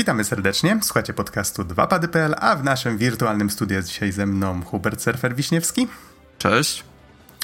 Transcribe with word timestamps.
Witamy 0.00 0.24
serdecznie, 0.24 0.78
słuchacie 0.82 1.12
podcastu 1.12 1.62
2pady.pl, 1.62 2.34
a 2.38 2.56
w 2.56 2.64
naszym 2.64 2.98
wirtualnym 2.98 3.50
studiu 3.50 3.76
jest 3.76 3.88
dzisiaj 3.88 4.12
ze 4.12 4.26
mną 4.26 4.62
Hubert 4.62 5.02
Surfer 5.02 5.34
Wiśniewski. 5.34 5.88
Cześć. 6.38 6.89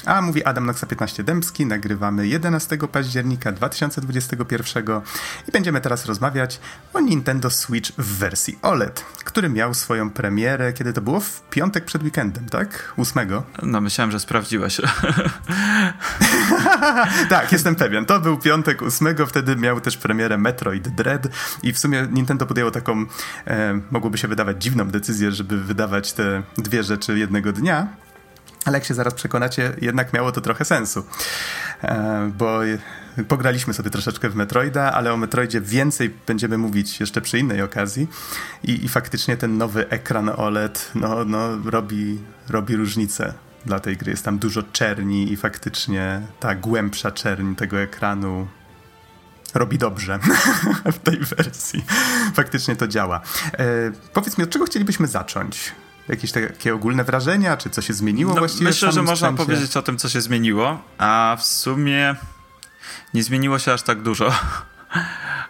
A 0.07 0.21
mówi 0.21 0.43
Adam 0.43 0.65
Noxa 0.65 0.85
15 0.85 1.23
Dębski. 1.23 1.65
Nagrywamy 1.65 2.27
11 2.27 2.77
października 2.91 3.51
2021 3.51 4.83
i 5.47 5.51
będziemy 5.51 5.81
teraz 5.81 6.05
rozmawiać 6.05 6.59
o 6.93 6.99
Nintendo 6.99 7.49
Switch 7.49 7.91
w 7.97 8.17
wersji 8.17 8.59
OLED, 8.61 9.05
który 9.23 9.49
miał 9.49 9.73
swoją 9.73 10.09
premierę, 10.09 10.73
kiedy 10.73 10.93
to 10.93 11.01
było? 11.01 11.19
W 11.19 11.41
piątek 11.49 11.85
przed 11.85 12.03
weekendem, 12.03 12.49
tak? 12.49 12.93
8. 12.97 13.29
No 13.63 13.81
myślałem, 13.81 14.11
że 14.11 14.19
sprawdziłeś. 14.19 14.81
tak, 17.29 17.51
jestem 17.51 17.75
pewien. 17.75 18.05
To 18.05 18.19
był 18.19 18.37
piątek 18.37 18.81
8, 18.81 19.07
wtedy 19.27 19.55
miał 19.55 19.81
też 19.81 19.97
premierę 19.97 20.37
Metroid 20.37 20.87
Dread 20.87 21.27
i 21.63 21.73
w 21.73 21.79
sumie 21.79 22.07
Nintendo 22.11 22.45
podjęło 22.45 22.71
taką, 22.71 23.05
e, 23.47 23.79
mogłoby 23.91 24.17
się 24.17 24.27
wydawać 24.27 24.63
dziwną 24.63 24.87
decyzję, 24.87 25.31
żeby 25.31 25.57
wydawać 25.63 26.13
te 26.13 26.43
dwie 26.57 26.83
rzeczy 26.83 27.17
jednego 27.17 27.53
dnia, 27.53 27.87
ale 28.67 28.77
jak 28.77 28.85
się 28.85 28.93
zaraz 28.93 29.13
przekonacie, 29.13 29.73
jednak 29.81 30.13
miało 30.13 30.31
to 30.31 30.41
trochę 30.41 30.65
sensu, 30.65 31.05
e, 31.83 32.31
bo 32.37 32.59
pograliśmy 33.27 33.73
sobie 33.73 33.89
troszeczkę 33.89 34.29
w 34.29 34.35
Metroida, 34.35 34.91
ale 34.93 35.13
o 35.13 35.17
Metroidzie 35.17 35.61
więcej 35.61 36.15
będziemy 36.27 36.57
mówić 36.57 36.99
jeszcze 36.99 37.21
przy 37.21 37.39
innej 37.39 37.61
okazji 37.61 38.07
i, 38.63 38.85
i 38.85 38.89
faktycznie 38.89 39.37
ten 39.37 39.57
nowy 39.57 39.89
ekran 39.89 40.29
OLED 40.29 40.91
no, 40.95 41.25
no, 41.25 41.57
robi, 41.65 42.19
robi 42.49 42.75
różnicę 42.75 43.33
dla 43.65 43.79
tej 43.79 43.97
gry. 43.97 44.11
Jest 44.11 44.25
tam 44.25 44.39
dużo 44.39 44.63
czerni 44.63 45.31
i 45.31 45.37
faktycznie 45.37 46.21
ta 46.39 46.55
głębsza 46.55 47.11
czerń 47.11 47.55
tego 47.55 47.79
ekranu 47.79 48.47
robi 49.53 49.77
dobrze 49.77 50.19
w 50.95 50.99
tej 50.99 51.19
wersji. 51.19 51.85
Faktycznie 52.33 52.75
to 52.75 52.87
działa. 52.87 53.21
E, 53.53 53.91
powiedz 54.13 54.37
mi, 54.37 54.43
od 54.43 54.49
czego 54.49 54.65
chcielibyśmy 54.65 55.07
zacząć? 55.07 55.71
Jakieś 56.09 56.31
takie 56.31 56.73
ogólne 56.73 57.03
wrażenia, 57.03 57.57
czy 57.57 57.69
co 57.69 57.81
się 57.81 57.93
zmieniło 57.93 58.33
no, 58.33 58.39
właściwie? 58.39 58.63
Myślę, 58.65 58.91
że 58.91 59.03
można 59.03 59.33
powiedzieć 59.33 59.77
o 59.77 59.81
tym, 59.81 59.97
co 59.97 60.09
się 60.09 60.21
zmieniło, 60.21 60.81
a 60.97 61.37
w 61.39 61.45
sumie 61.45 62.15
nie 63.13 63.23
zmieniło 63.23 63.59
się 63.59 63.73
aż 63.73 63.81
tak 63.81 64.01
dużo. 64.01 64.31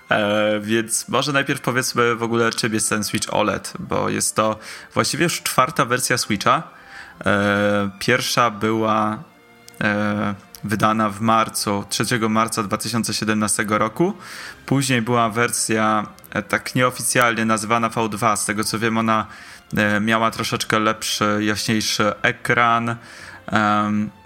E, 0.09 0.59
więc 0.59 1.09
może 1.09 1.33
najpierw 1.33 1.61
powiedzmy 1.61 2.15
w 2.15 2.23
ogóle, 2.23 2.49
czym 2.49 2.73
jest 2.73 2.89
ten 2.89 3.03
Switch 3.03 3.33
OLED, 3.33 3.73
bo 3.79 4.09
jest 4.09 4.35
to 4.35 4.59
właściwie 4.93 5.23
już 5.23 5.41
czwarta 5.41 5.85
wersja 5.85 6.17
Switcha. 6.17 6.63
E, 7.25 7.89
pierwsza 7.99 8.51
była 8.51 9.23
e, 9.81 10.35
wydana 10.63 11.09
w 11.09 11.21
marcu, 11.21 11.83
3 11.89 12.19
marca 12.29 12.63
2017 12.63 13.65
roku. 13.69 14.13
Później 14.65 15.01
była 15.01 15.29
wersja 15.29 16.07
e, 16.31 16.43
tak 16.43 16.75
nieoficjalnie 16.75 17.45
nazywana 17.45 17.89
V2. 17.89 18.37
Z 18.37 18.45
tego 18.45 18.63
co 18.63 18.79
wiem, 18.79 18.97
ona 18.97 19.27
miała 20.01 20.31
troszeczkę 20.31 20.79
lepszy, 20.79 21.39
jaśniejszy 21.41 22.13
ekran, 22.21 22.95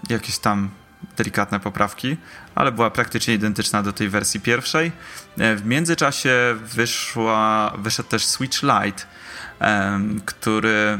jakieś 0.08 0.38
tam 0.38 0.70
delikatne 1.16 1.60
poprawki, 1.60 2.16
ale 2.54 2.72
była 2.72 2.90
praktycznie 2.90 3.34
identyczna 3.34 3.82
do 3.82 3.92
tej 3.92 4.08
wersji 4.08 4.40
pierwszej. 4.40 4.92
E, 5.38 5.56
w 5.56 5.66
międzyczasie 5.66 6.56
wyszła, 6.74 7.72
wyszedł 7.78 8.08
też 8.08 8.26
Switch 8.26 8.62
Lite, 8.62 9.04
który 10.24 10.98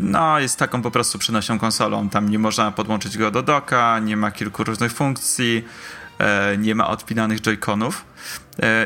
no, 0.00 0.40
jest 0.40 0.58
taką 0.58 0.82
po 0.82 0.90
prostu 0.90 1.18
przenośną 1.18 1.58
konsolą. 1.58 2.08
Tam 2.08 2.28
nie 2.28 2.38
można 2.38 2.70
podłączyć 2.70 3.18
go 3.18 3.30
do 3.30 3.42
doka, 3.42 3.98
nie 3.98 4.16
ma 4.16 4.30
kilku 4.30 4.64
różnych 4.64 4.92
funkcji, 4.92 5.64
e, 6.18 6.56
nie 6.58 6.74
ma 6.74 6.88
odpinanych 6.88 7.40
joyconów. 7.40 8.04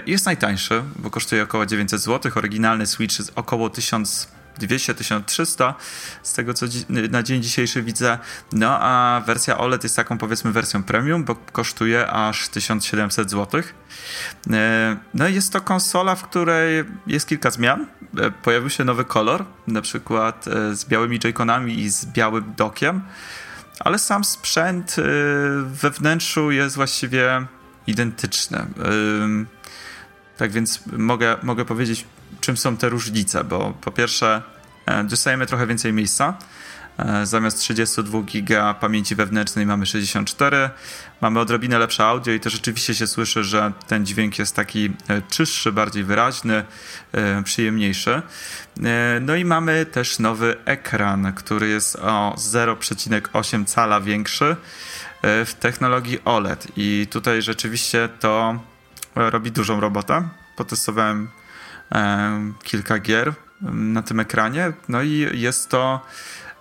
Jest 0.07 0.27
najtańszy, 0.27 0.83
bo 0.97 1.11
kosztuje 1.11 1.43
około 1.43 1.67
900 1.67 2.01
zł. 2.01 2.33
Oryginalny 2.35 2.87
Switch 2.87 3.19
jest 3.19 3.33
około 3.35 3.71
1000 3.71 4.29
200-1300 4.61 5.75
z 6.23 6.33
tego 6.33 6.55
co 6.55 6.67
na 7.11 7.23
dzień 7.23 7.43
dzisiejszy 7.43 7.83
widzę. 7.83 8.19
No 8.53 8.79
a 8.81 9.23
wersja 9.27 9.59
OLED 9.59 9.83
jest 9.83 9.97
taką 9.97 10.19
powiedzmy 10.19 10.53
wersją 10.53 10.83
premium, 10.83 11.25
bo 11.25 11.35
kosztuje 11.35 12.07
aż 12.11 12.49
1700 12.49 13.31
zł. 13.31 13.63
E, 14.53 14.97
no 15.15 15.29
jest 15.29 15.53
to 15.53 15.61
konsola, 15.61 16.15
w 16.15 16.23
której 16.23 16.85
jest 17.07 17.29
kilka 17.29 17.51
zmian. 17.51 17.87
E, 18.19 18.31
pojawił 18.31 18.71
się 18.71 18.85
nowy 18.85 19.05
kolor, 19.05 19.45
na 19.67 19.83
przykład 19.83 20.49
e, 20.49 20.77
z 20.77 20.85
białymi 20.85 21.19
joyconami 21.19 21.79
i 21.79 21.91
z 21.91 22.07
białym 22.07 22.55
dokiem, 22.57 23.03
ale 23.81 23.99
sam 23.99 24.25
sprzęt 24.25 24.97
we 25.65 25.91
wnętrzu 25.91 26.51
jest 26.51 26.77
właściwie 26.77 27.47
identyczny. 27.87 28.67
Tak 30.37 30.53
więc 30.53 30.81
mogę, 30.87 31.37
mogę 31.43 31.65
powiedzieć 31.65 32.07
czym 32.45 32.57
są 32.57 32.77
te 32.77 32.89
różnice, 32.89 33.45
bo 33.45 33.75
po 33.81 33.93
pierwsze 33.93 34.43
e, 34.87 35.05
dostajemy 35.05 35.47
trochę 35.47 35.67
więcej 35.67 35.93
miejsca. 35.93 36.39
E, 36.99 37.27
zamiast 37.27 37.59
32 37.61 38.23
giga 38.23 38.75
pamięci 38.75 39.15
wewnętrznej 39.15 39.67
mamy 39.67 39.87
64. 39.87 40.71
Mamy 41.21 41.41
odrobinę 41.41 41.79
lepsze 41.79 42.05
audio 42.05 42.33
i 42.35 42.41
to 42.41 42.51
rzeczywiście 42.51 42.95
się 42.95 43.07
słyszy, 43.07 43.45
że 43.45 43.73
ten 43.87 44.07
dźwięk 44.07 44.39
jest 44.39 44.57
taki 44.57 44.93
e, 45.09 45.23
czystszy, 45.23 45.73
bardziej 45.73 46.05
wyraźny, 46.05 46.65
przyjemniejszy. 47.45 48.23
No 49.21 49.35
i 49.35 49.45
mamy 49.45 49.87
też 49.87 50.19
nowy 50.19 50.57
ekran, 50.65 51.33
który 51.33 51.69
jest 51.69 51.97
o 51.97 52.35
0,8 52.37 53.65
cala 53.65 54.01
większy 54.01 54.57
w 55.23 55.55
technologii 55.61 56.19
OLED 56.25 56.67
i 56.77 57.07
tutaj 57.11 57.43
rzeczywiście 57.43 58.09
to 58.21 58.61
robi 59.15 59.53
dużą 59.53 59.81
robotę. 59.81 60.29
Potestowałem 60.57 61.29
kilka 62.63 62.99
gier 62.99 63.35
na 63.73 64.03
tym 64.03 64.21
ekranie. 64.21 64.73
No 64.89 65.03
i 65.03 65.29
jest 65.33 65.69
to 65.69 66.01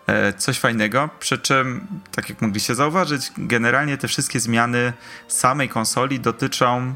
e, 0.07 0.33
coś 0.33 0.59
fajnego, 0.59 1.09
przy 1.19 1.37
czym, 1.37 1.87
tak 2.11 2.29
jak 2.29 2.41
mogliście 2.41 2.75
zauważyć, 2.75 3.31
generalnie 3.37 3.97
te 3.97 4.07
wszystkie 4.07 4.39
zmiany 4.39 4.93
samej 5.27 5.69
konsoli 5.69 6.19
dotyczą 6.19 6.95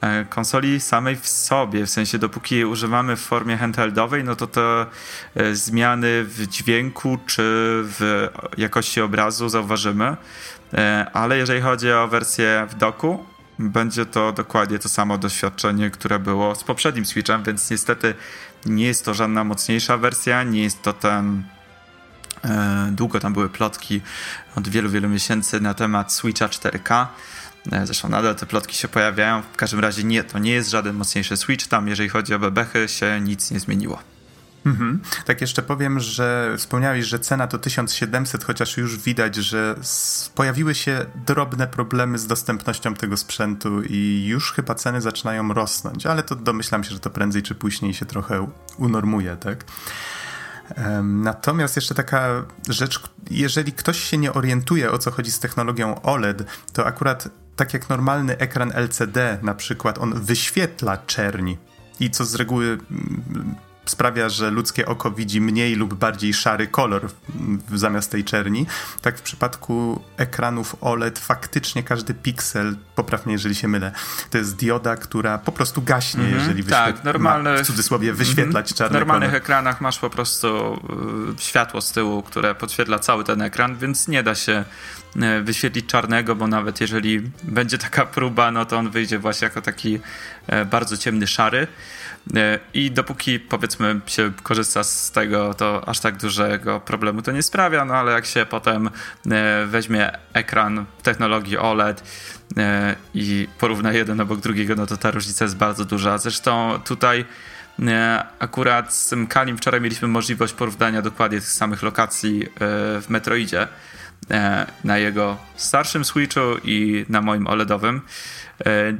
e, 0.00 0.24
konsoli 0.24 0.80
samej 0.80 1.16
w 1.16 1.28
sobie, 1.28 1.86
w 1.86 1.90
sensie 1.90 2.18
dopóki 2.18 2.64
używamy 2.64 3.16
w 3.16 3.20
formie 3.20 3.56
handheldowej, 3.56 4.24
no 4.24 4.36
to 4.36 4.46
te 4.46 4.86
e, 5.34 5.54
zmiany 5.54 6.24
w 6.24 6.46
dźwięku 6.46 7.18
czy 7.26 7.42
w 7.84 8.28
jakości 8.56 9.00
obrazu 9.00 9.48
zauważymy, 9.48 10.16
ale 11.12 11.38
jeżeli 11.38 11.60
chodzi 11.60 11.92
o 11.92 12.08
wersję 12.08 12.66
w 12.70 12.74
doku, 12.74 13.24
będzie 13.70 14.06
to 14.06 14.32
dokładnie 14.32 14.78
to 14.78 14.88
samo 14.88 15.18
doświadczenie, 15.18 15.90
które 15.90 16.18
było 16.18 16.54
z 16.54 16.64
poprzednim 16.64 17.06
Switchem, 17.06 17.42
więc 17.42 17.70
niestety 17.70 18.14
nie 18.66 18.86
jest 18.86 19.04
to 19.04 19.14
żadna 19.14 19.44
mocniejsza 19.44 19.96
wersja, 19.96 20.42
nie 20.42 20.62
jest 20.62 20.82
to 20.82 20.92
ten. 20.92 21.42
E, 22.44 22.88
długo 22.92 23.20
tam 23.20 23.32
były 23.32 23.48
plotki 23.48 24.00
od 24.56 24.68
wielu, 24.68 24.90
wielu 24.90 25.08
miesięcy 25.08 25.60
na 25.60 25.74
temat 25.74 26.12
Switcha 26.12 26.46
4K. 26.46 27.06
E, 27.72 27.86
zresztą 27.86 28.08
nadal 28.08 28.34
te 28.34 28.46
plotki 28.46 28.76
się 28.76 28.88
pojawiają. 28.88 29.42
W 29.52 29.56
każdym 29.56 29.80
razie 29.80 30.04
nie, 30.04 30.24
to 30.24 30.38
nie 30.38 30.52
jest 30.52 30.70
żaden 30.70 30.96
mocniejszy 30.96 31.36
Switch. 31.36 31.66
Tam, 31.66 31.88
jeżeli 31.88 32.08
chodzi 32.08 32.34
o 32.34 32.38
bebechy, 32.38 32.88
się 32.88 33.20
nic 33.20 33.50
nie 33.50 33.60
zmieniło. 33.60 33.98
Mhm. 34.66 35.00
Tak 35.24 35.40
jeszcze 35.40 35.62
powiem, 35.62 36.00
że 36.00 36.54
wspomniałeś, 36.58 37.06
że 37.06 37.18
cena 37.18 37.46
to 37.46 37.58
1700, 37.58 38.44
chociaż 38.44 38.76
już 38.76 38.98
widać, 38.98 39.36
że 39.36 39.74
pojawiły 40.34 40.74
się 40.74 41.06
drobne 41.26 41.66
problemy 41.66 42.18
z 42.18 42.26
dostępnością 42.26 42.94
tego 42.94 43.16
sprzętu 43.16 43.82
i 43.82 44.24
już 44.26 44.52
chyba 44.52 44.74
ceny 44.74 45.00
zaczynają 45.00 45.54
rosnąć, 45.54 46.06
ale 46.06 46.22
to 46.22 46.36
domyślam 46.36 46.84
się, 46.84 46.90
że 46.90 47.00
to 47.00 47.10
prędzej 47.10 47.42
czy 47.42 47.54
później 47.54 47.94
się 47.94 48.06
trochę 48.06 48.48
unormuje, 48.78 49.36
tak? 49.36 49.64
Natomiast 51.02 51.76
jeszcze 51.76 51.94
taka 51.94 52.44
rzecz, 52.68 53.00
jeżeli 53.30 53.72
ktoś 53.72 54.00
się 54.00 54.18
nie 54.18 54.32
orientuje 54.32 54.90
o 54.90 54.98
co 54.98 55.10
chodzi 55.10 55.32
z 55.32 55.38
technologią 55.38 56.02
OLED, 56.02 56.44
to 56.72 56.86
akurat 56.86 57.28
tak 57.56 57.74
jak 57.74 57.88
normalny 57.88 58.38
ekran 58.38 58.72
LCD 58.74 59.38
na 59.42 59.54
przykład, 59.54 59.98
on 59.98 60.20
wyświetla 60.20 60.96
czerni 60.96 61.58
i 62.00 62.10
co 62.10 62.24
z 62.24 62.34
reguły 62.34 62.78
mm, 62.90 63.54
sprawia, 63.84 64.28
że 64.28 64.50
ludzkie 64.50 64.86
oko 64.86 65.10
widzi 65.10 65.40
mniej 65.40 65.74
lub 65.74 65.94
bardziej 65.94 66.34
szary 66.34 66.66
kolor 66.66 67.10
zamiast 67.74 68.10
tej 68.10 68.24
czerni. 68.24 68.66
Tak 69.02 69.18
w 69.18 69.22
przypadku 69.22 70.02
ekranów 70.16 70.76
OLED 70.80 71.18
faktycznie 71.18 71.82
każdy 71.82 72.14
piksel, 72.14 72.76
poprawnie 72.94 73.32
jeżeli 73.32 73.54
się 73.54 73.68
mylę, 73.68 73.92
to 74.30 74.38
jest 74.38 74.56
dioda, 74.56 74.96
która 74.96 75.38
po 75.38 75.52
prostu 75.52 75.82
gaśnie, 75.82 76.24
mm 76.24 76.34
-hmm. 76.34 76.38
jeżeli 76.38 76.64
tak, 76.64 77.04
normalny, 77.04 77.64
w 77.64 77.66
cudzysłowie 77.66 78.12
wyświetlać 78.12 78.66
mm 78.66 78.74
-hmm. 78.74 78.78
czarny 78.78 78.98
W 78.98 79.00
normalnych 79.00 79.30
kolor. 79.30 79.42
ekranach 79.42 79.80
masz 79.80 79.98
po 79.98 80.10
prostu 80.10 80.78
y, 81.38 81.42
światło 81.42 81.80
z 81.80 81.92
tyłu, 81.92 82.22
które 82.22 82.54
podświetla 82.54 82.98
cały 82.98 83.24
ten 83.24 83.42
ekran, 83.42 83.76
więc 83.76 84.08
nie 84.08 84.22
da 84.22 84.34
się 84.34 84.64
y, 85.16 85.42
wyświetlić 85.42 85.86
czarnego, 85.86 86.34
bo 86.34 86.48
nawet 86.48 86.80
jeżeli 86.80 87.30
będzie 87.42 87.78
taka 87.78 88.06
próba, 88.06 88.50
no 88.50 88.64
to 88.64 88.78
on 88.78 88.90
wyjdzie 88.90 89.18
właśnie 89.18 89.44
jako 89.44 89.62
taki 89.62 90.00
y, 90.52 90.64
bardzo 90.64 90.96
ciemny 90.96 91.26
szary. 91.26 91.66
I 92.74 92.90
dopóki 92.90 93.40
powiedzmy 93.40 94.00
się 94.06 94.32
korzysta 94.42 94.84
z 94.84 95.10
tego, 95.10 95.54
to 95.54 95.88
aż 95.88 96.00
tak 96.00 96.16
dużego 96.16 96.80
problemu 96.80 97.22
to 97.22 97.32
nie 97.32 97.42
sprawia, 97.42 97.84
no 97.84 97.94
ale 97.94 98.12
jak 98.12 98.26
się 98.26 98.46
potem 98.46 98.90
weźmie 99.66 100.10
ekran 100.32 100.84
technologii 101.02 101.58
OLED 101.58 102.02
i 103.14 103.48
porówna 103.58 103.92
jeden 103.92 104.20
obok 104.20 104.40
drugiego, 104.40 104.74
no 104.74 104.86
to 104.86 104.96
ta 104.96 105.10
różnica 105.10 105.44
jest 105.44 105.56
bardzo 105.56 105.84
duża. 105.84 106.18
Zresztą 106.18 106.80
tutaj 106.84 107.24
Akurat 108.38 108.94
z 108.94 109.14
Kalim 109.28 109.56
wczoraj 109.56 109.80
mieliśmy 109.80 110.08
możliwość 110.08 110.52
porównania 110.52 111.02
dokładnie 111.02 111.40
tych 111.40 111.48
samych 111.48 111.82
lokacji 111.82 112.48
w 113.00 113.04
Metroidzie 113.08 113.68
na 114.84 114.98
jego 114.98 115.38
starszym 115.56 116.04
Switchu 116.04 116.40
i 116.64 117.06
na 117.08 117.20
moim 117.20 117.46
OLEDowym. 117.46 118.00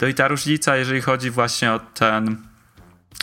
No 0.01 0.09
i 0.09 0.15
ta 0.15 0.29
różnica, 0.29 0.77
jeżeli 0.77 1.01
chodzi 1.01 1.31
właśnie 1.31 1.73
o 1.73 1.79
ten 1.79 2.37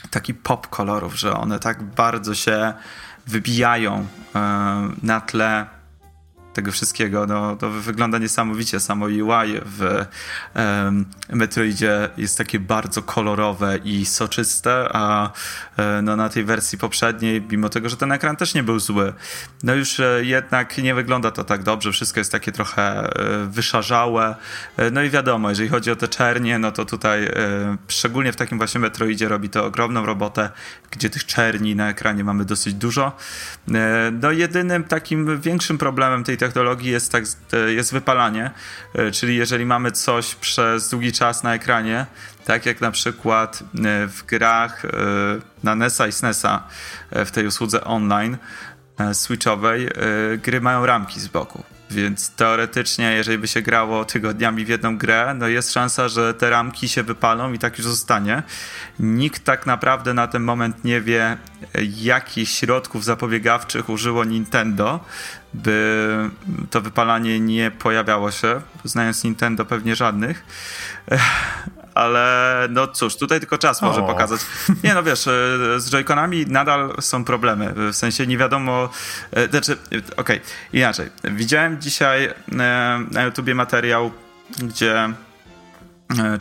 taki 0.09 0.33
pop 0.33 0.67
kolorów, 0.67 1.15
że 1.15 1.33
one 1.33 1.59
tak 1.59 1.83
bardzo 1.83 2.35
się 2.35 2.73
wybijają 3.27 4.07
na 5.03 5.21
tle 5.21 5.78
tego 6.59 6.71
wszystkiego. 6.71 7.25
No, 7.25 7.55
to 7.55 7.69
wygląda 7.69 8.17
niesamowicie. 8.17 8.79
Samo 8.79 9.05
UI 9.05 9.59
w 9.65 10.05
um, 10.55 11.05
Metroidzie 11.29 12.09
jest 12.17 12.37
takie 12.37 12.59
bardzo 12.59 13.01
kolorowe 13.01 13.77
i 13.77 14.05
soczyste, 14.05 14.89
a 14.93 15.31
e, 15.77 16.01
no, 16.01 16.15
na 16.15 16.29
tej 16.29 16.43
wersji 16.43 16.77
poprzedniej, 16.77 17.41
mimo 17.51 17.69
tego, 17.69 17.89
że 17.89 17.97
ten 17.97 18.11
ekran 18.11 18.35
też 18.35 18.53
nie 18.53 18.63
był 18.63 18.79
zły, 18.79 19.13
no 19.63 19.75
już 19.75 19.99
e, 19.99 20.19
jednak 20.23 20.77
nie 20.77 20.95
wygląda 20.95 21.31
to 21.31 21.43
tak 21.43 21.63
dobrze. 21.63 21.91
Wszystko 21.91 22.19
jest 22.19 22.31
takie 22.31 22.51
trochę 22.51 22.83
e, 22.83 23.45
wyszarzałe. 23.45 24.35
No 24.91 25.03
i 25.03 25.09
wiadomo, 25.09 25.49
jeżeli 25.49 25.69
chodzi 25.69 25.91
o 25.91 25.95
te 25.95 26.07
czernie, 26.07 26.59
no 26.59 26.71
to 26.71 26.85
tutaj 26.85 27.31
szczególnie 27.87 28.31
w 28.31 28.35
takim 28.35 28.57
właśnie 28.57 28.79
Metroidzie 28.79 29.27
robi 29.27 29.49
to 29.49 29.65
ogromną 29.65 30.05
robotę, 30.05 30.49
gdzie 30.91 31.09
tych 31.09 31.25
czerni 31.25 31.75
na 31.75 31.89
ekranie 31.89 32.23
mamy 32.23 32.45
dosyć 32.45 32.73
dużo. 32.73 33.17
No 34.21 34.31
jedynym 34.31 34.83
takim 34.83 35.41
większym 35.41 35.77
problemem 35.77 36.23
tej 36.23 36.37
technologii 36.37 36.48
jest, 36.81 37.11
tak, 37.11 37.23
jest 37.67 37.93
wypalanie, 37.93 38.51
e, 38.93 39.11
czyli 39.11 39.35
jeżeli 39.35 39.65
mamy 39.65 39.91
coś 39.91 40.35
przez 40.35 40.89
długi 40.89 41.11
czas 41.11 41.43
na 41.43 41.53
ekranie, 41.53 42.05
tak 42.45 42.65
jak 42.65 42.81
na 42.81 42.91
przykład 42.91 43.63
e, 43.63 44.07
w 44.07 44.25
grach 44.25 44.85
e, 44.85 44.89
na 45.63 45.75
NESa 45.75 46.07
i 46.07 46.11
SNESa 46.11 46.63
w 47.11 47.31
tej 47.31 47.47
usłudze 47.47 47.83
online 47.83 48.37
switchowej, 49.13 49.89
gry 50.37 50.61
mają 50.61 50.85
ramki 50.85 51.19
z 51.19 51.27
boku. 51.27 51.63
Więc 51.91 52.29
teoretycznie, 52.29 53.11
jeżeli 53.11 53.37
by 53.37 53.47
się 53.47 53.61
grało 53.61 54.05
tygodniami 54.05 54.65
w 54.65 54.69
jedną 54.69 54.97
grę, 54.97 55.35
no 55.37 55.47
jest 55.47 55.73
szansa, 55.73 56.07
że 56.07 56.33
te 56.33 56.49
ramki 56.49 56.89
się 56.89 57.03
wypalą 57.03 57.53
i 57.53 57.59
tak 57.59 57.77
już 57.77 57.87
zostanie. 57.87 58.43
Nikt 58.99 59.43
tak 59.43 59.65
naprawdę 59.65 60.13
na 60.13 60.27
ten 60.27 60.43
moment 60.43 60.83
nie 60.83 61.01
wie, 61.01 61.37
jakich 61.97 62.49
środków 62.49 63.03
zapobiegawczych 63.03 63.89
użyło 63.89 64.23
Nintendo, 64.23 64.99
by 65.53 66.29
to 66.69 66.81
wypalanie 66.81 67.39
nie 67.39 67.71
pojawiało 67.71 68.31
się. 68.31 68.61
Znając 68.83 69.23
Nintendo, 69.23 69.65
pewnie 69.65 69.95
żadnych 69.95 70.45
ale 71.99 72.67
no 72.69 72.87
cóż, 72.87 73.15
tutaj 73.15 73.39
tylko 73.39 73.57
czas 73.57 73.81
może 73.81 74.01
pokazać. 74.01 74.41
Nie 74.83 74.93
no 74.93 75.03
wiesz, 75.03 75.27
e, 75.27 75.31
z 75.77 75.89
Joy-Conami 75.91 76.47
nadal 76.47 76.93
są 76.99 77.23
problemy, 77.23 77.73
w 77.91 77.95
sensie 77.95 78.27
nie 78.27 78.37
wiadomo, 78.37 78.89
e, 79.31 79.47
znaczy, 79.47 79.77
okej, 79.91 80.11
okay, 80.17 80.39
inaczej. 80.73 81.09
Widziałem 81.23 81.81
dzisiaj 81.81 82.25
e, 82.25 82.33
na 83.11 83.23
YouTubie 83.23 83.55
materiał, 83.55 84.11
gdzie 84.57 85.13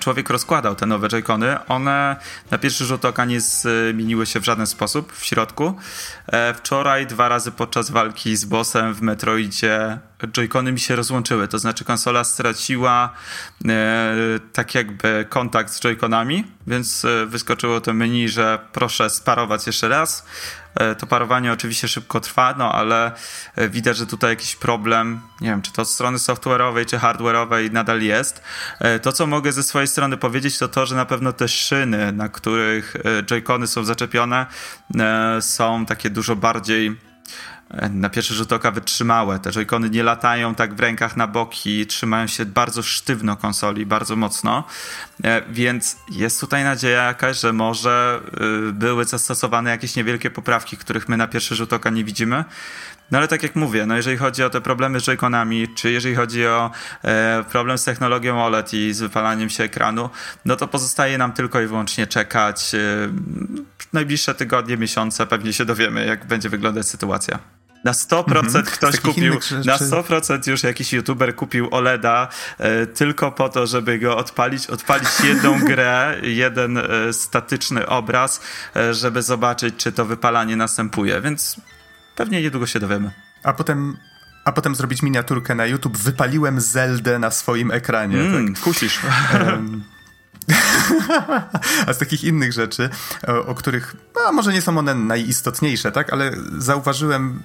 człowiek 0.01 0.31
rozkładał 0.31 0.75
te 0.75 0.87
nowe 0.87 1.09
Joy-Cony. 1.09 1.59
One 1.69 2.17
na 2.51 2.59
pierwszy 2.59 2.85
rzut 2.85 3.05
oka 3.05 3.25
nie 3.25 3.41
zmieniły 3.41 4.27
się 4.27 4.41
w 4.41 4.45
żaden 4.45 4.67
sposób 4.67 5.13
w 5.13 5.25
środku. 5.25 5.77
Wczoraj 6.55 7.07
dwa 7.07 7.29
razy 7.29 7.53
podczas 7.53 7.91
walki 7.91 8.37
z 8.37 8.45
bossem 8.45 8.95
w 8.95 9.03
Metroidzie 9.03 9.99
Joy-Cony 10.27 10.73
mi 10.73 10.81
się 10.81 10.97
rozłączyły, 10.97 11.49
to 11.49 11.59
znaczy 11.59 11.85
konsola 11.85 12.25
straciła 12.25 13.13
e, 13.69 14.15
tak 14.53 14.75
jakby 14.75 15.27
kontakt 15.29 15.73
z 15.73 15.81
Joy-Conami, 15.81 16.45
więc 16.67 17.05
e, 17.05 17.27
wyskoczyło 17.27 17.81
to 17.81 17.95
menu, 17.95 18.29
że 18.29 18.59
proszę 18.73 19.11
sparować 19.11 19.67
jeszcze 19.67 19.89
raz. 19.89 20.27
E, 20.79 20.95
to 20.95 21.07
parowanie 21.07 21.53
oczywiście 21.53 21.89
szybko 21.89 22.21
trwa, 22.21 22.55
no 22.59 22.73
ale 22.73 23.13
e, 23.57 23.69
widać, 23.69 23.97
że 23.97 24.07
tutaj 24.07 24.31
jakiś 24.31 24.57
problem, 24.57 25.21
nie 25.41 25.49
wiem, 25.49 25.63
czy 25.63 25.73
to 25.73 25.83
od 25.83 25.89
strony 25.89 26.19
software'owej, 26.19 26.87
czy 26.87 26.97
hardware'owej 26.97 27.73
nadal 27.73 28.03
jest. 28.03 28.43
E, 28.79 28.99
to, 28.99 29.13
co 29.13 29.27
mogę 29.27 29.53
ze 29.53 29.63
swojej 29.63 29.89
strony 29.89 30.17
powiedzieć, 30.17 30.59
to 30.59 30.69
to, 30.69 30.87
że 30.87 30.97
na 30.97 31.07
pewno 31.07 31.33
te 31.33 31.49
szyny, 31.49 32.13
na 32.13 32.29
których 32.29 32.97
Joy-Cony 33.23 33.67
są 33.67 33.85
zaczepione, 33.85 34.47
są 35.41 35.87
takie 35.87 36.11
dużo 36.11 36.37
bardziej 36.37 37.08
na 37.91 38.11
pierwszy 38.11 38.35
rzut 38.35 38.53
oka 38.53 38.71
wytrzymałe. 38.71 39.39
Te 39.39 39.53
joycony 39.53 39.91
nie 39.91 40.03
latają 40.03 40.55
tak 40.55 40.75
w 40.75 40.81
rękach 40.81 41.17
na 41.17 41.27
boki, 41.27 41.87
trzymają 41.87 42.27
się 42.27 42.47
bardzo 42.47 42.83
sztywno 42.83 43.37
konsoli, 43.37 43.87
bardzo 43.87 44.17
mocno, 44.17 44.65
e, 45.25 45.43
więc 45.51 45.97
jest 46.11 46.41
tutaj 46.41 46.65
nadzieja 46.65 47.03
jakaś, 47.05 47.41
że 47.41 47.53
może 47.53 48.21
y, 48.69 48.73
były 48.73 49.05
zastosowane 49.05 49.71
jakieś 49.71 49.97
niewielkie 49.97 50.31
poprawki, 50.31 50.77
których 50.77 51.09
my 51.09 51.17
na 51.17 51.27
pierwszy 51.27 51.55
rzut 51.55 51.73
oka 51.73 51.91
nie 51.91 52.05
widzimy. 52.05 52.45
No 53.11 53.19
ale 53.19 53.29
tak 53.29 53.43
jak 53.43 53.57
mówię, 53.57 53.87
no 53.87 53.97
jeżeli 53.97 54.17
chodzi 54.17 54.45
o 54.45 54.51
te 54.51 54.61
problemy 54.61 55.01
z 55.01 55.05
joyconami, 55.05 55.69
czy 55.75 55.91
jeżeli 55.91 56.15
chodzi 56.15 56.47
o 56.47 56.71
e, 57.05 57.45
problem 57.51 57.79
z 57.79 57.85
technologią 57.85 58.45
OLED 58.45 58.75
i 58.75 58.93
z 58.93 59.01
wypalaniem 59.01 59.51
się 59.51 59.65
ekranu, 59.65 60.11
no 60.45 60.57
to 60.57 60.69
pozostaje 60.69 61.19
nam 61.19 61.33
tylko 61.33 61.61
i 61.61 61.67
wyłącznie 61.67 62.07
czekać. 62.07 62.73
Najbliższe 63.93 64.35
tygodnie, 64.35 64.77
miesiące 64.77 65.27
pewnie 65.27 65.53
się 65.53 65.65
dowiemy, 65.65 66.07
jak 66.07 66.27
będzie 66.27 66.49
wyglądać 66.49 66.87
sytuacja. 66.87 67.39
Na 67.85 67.93
100% 67.93 68.39
mhm. 68.39 68.65
ktoś 68.65 69.01
kupił, 69.01 69.35
na 69.65 69.77
100% 69.77 70.51
już 70.51 70.63
jakiś 70.63 70.93
youtuber 70.93 71.35
kupił 71.35 71.69
OLEDa 71.71 72.29
e, 72.59 72.87
tylko 72.87 73.33
po 73.33 73.49
to, 73.49 73.67
żeby 73.67 73.99
go 73.99 74.17
odpalić, 74.17 74.67
odpalić 74.67 75.09
jedną 75.25 75.61
grę, 75.71 76.17
jeden 76.23 76.79
e, 76.79 77.13
statyczny 77.13 77.87
obraz, 77.87 78.41
e, 78.77 78.95
żeby 78.95 79.23
zobaczyć, 79.23 79.75
czy 79.77 79.93
to 79.93 80.05
wypalanie 80.05 80.57
następuje, 80.57 81.21
więc 81.21 81.57
pewnie 82.17 82.43
niedługo 82.43 82.67
się 82.67 82.81
dowiemy. 82.81 83.11
A 83.43 83.53
potem 83.53 83.97
a 84.45 84.53
potem 84.53 84.75
zrobić 84.75 85.03
miniaturkę 85.03 85.55
na 85.55 85.67
YouTube. 85.67 85.99
Wypaliłem 85.99 86.61
Zeldę 86.61 87.19
na 87.19 87.31
swoim 87.31 87.71
ekranie. 87.71 88.21
Mm, 88.21 88.55
tak. 88.55 88.65
Kusisz. 88.65 89.01
Um, 89.35 89.85
A 91.87 91.93
z 91.93 91.99
takich 91.99 92.25
innych 92.25 92.53
rzeczy, 92.53 92.91
o, 93.29 93.47
o 93.47 93.55
których, 93.55 93.97
no, 94.17 94.33
może 94.33 94.53
nie 94.53 94.63
są 94.63 94.79
one 94.79 94.95
najistotniejsze, 94.95 95.93
tak, 95.93 96.13
ale 96.13 96.33
zauważyłem, 96.59 97.43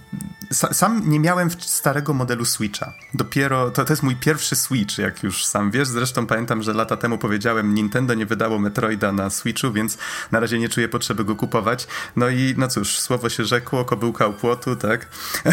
sa, 0.54 0.74
sam 0.74 1.10
nie 1.10 1.20
miałem 1.20 1.50
starego 1.60 2.14
modelu 2.14 2.46
Switcha. 2.46 2.94
Dopiero, 3.14 3.72
to, 3.72 3.86
to 3.86 3.94
jest 3.94 4.04
mój 4.04 4.16
pierwszy 4.16 4.56
Switch, 4.56 4.98
jak 4.98 5.24
już 5.24 5.46
sam 5.46 5.72
wiesz. 5.72 5.88
Zresztą 5.88 6.28
pamiętam, 6.28 6.64
że 6.64 6.74
lata 6.74 6.98
temu 6.98 7.18
powiedziałem, 7.18 7.74
Nintendo 7.74 8.14
nie 8.14 8.26
wydało 8.26 8.60
Metroida 8.60 9.12
na 9.12 9.30
Switchu, 9.30 9.72
więc 9.72 9.98
na 10.32 10.40
razie 10.40 10.60
nie 10.60 10.70
czuję 10.70 10.90
potrzeby 10.90 11.26
go 11.26 11.36
kupować. 11.36 11.88
No 12.16 12.30
i 12.30 12.56
no 12.58 12.68
cóż, 12.68 13.00
słowo 13.00 13.30
się 13.30 13.46
rzekło, 13.46 13.86
kobyłka 13.86 14.28
u 14.28 14.34
płotu, 14.34 14.76
tak? 14.76 15.08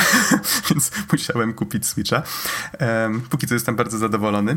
więc 0.70 0.90
musiałem 1.12 1.54
kupić 1.54 1.86
Switcha. 1.86 2.22
Póki 3.30 3.46
co 3.46 3.54
jestem 3.54 3.76
bardzo 3.76 3.98
zadowolony. 3.98 4.56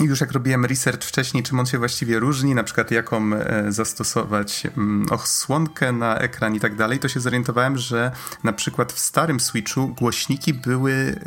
I 0.00 0.04
już 0.04 0.20
jak 0.20 0.32
robiłem 0.32 0.64
research 0.64 1.04
wcześniej, 1.04 1.42
czym 1.42 1.60
on 1.60 1.66
się 1.66 1.78
właściwie 1.78 2.18
różni, 2.18 2.54
na 2.54 2.64
przykład 2.64 2.90
jaką 2.90 3.34
e, 3.34 3.72
zastosować 3.72 4.66
mm, 4.76 5.06
osłonkę 5.10 5.92
na 5.92 6.18
ekran 6.18 6.54
i 6.54 6.60
tak 6.60 6.76
dalej, 6.76 6.98
to 6.98 7.08
się 7.08 7.20
zorientowałem, 7.20 7.78
że 7.78 8.10
na 8.44 8.52
przykład 8.52 8.92
w 8.92 8.98
starym 8.98 9.40
Switchu 9.40 9.88
głośniki 9.88 10.54
były 10.54 11.20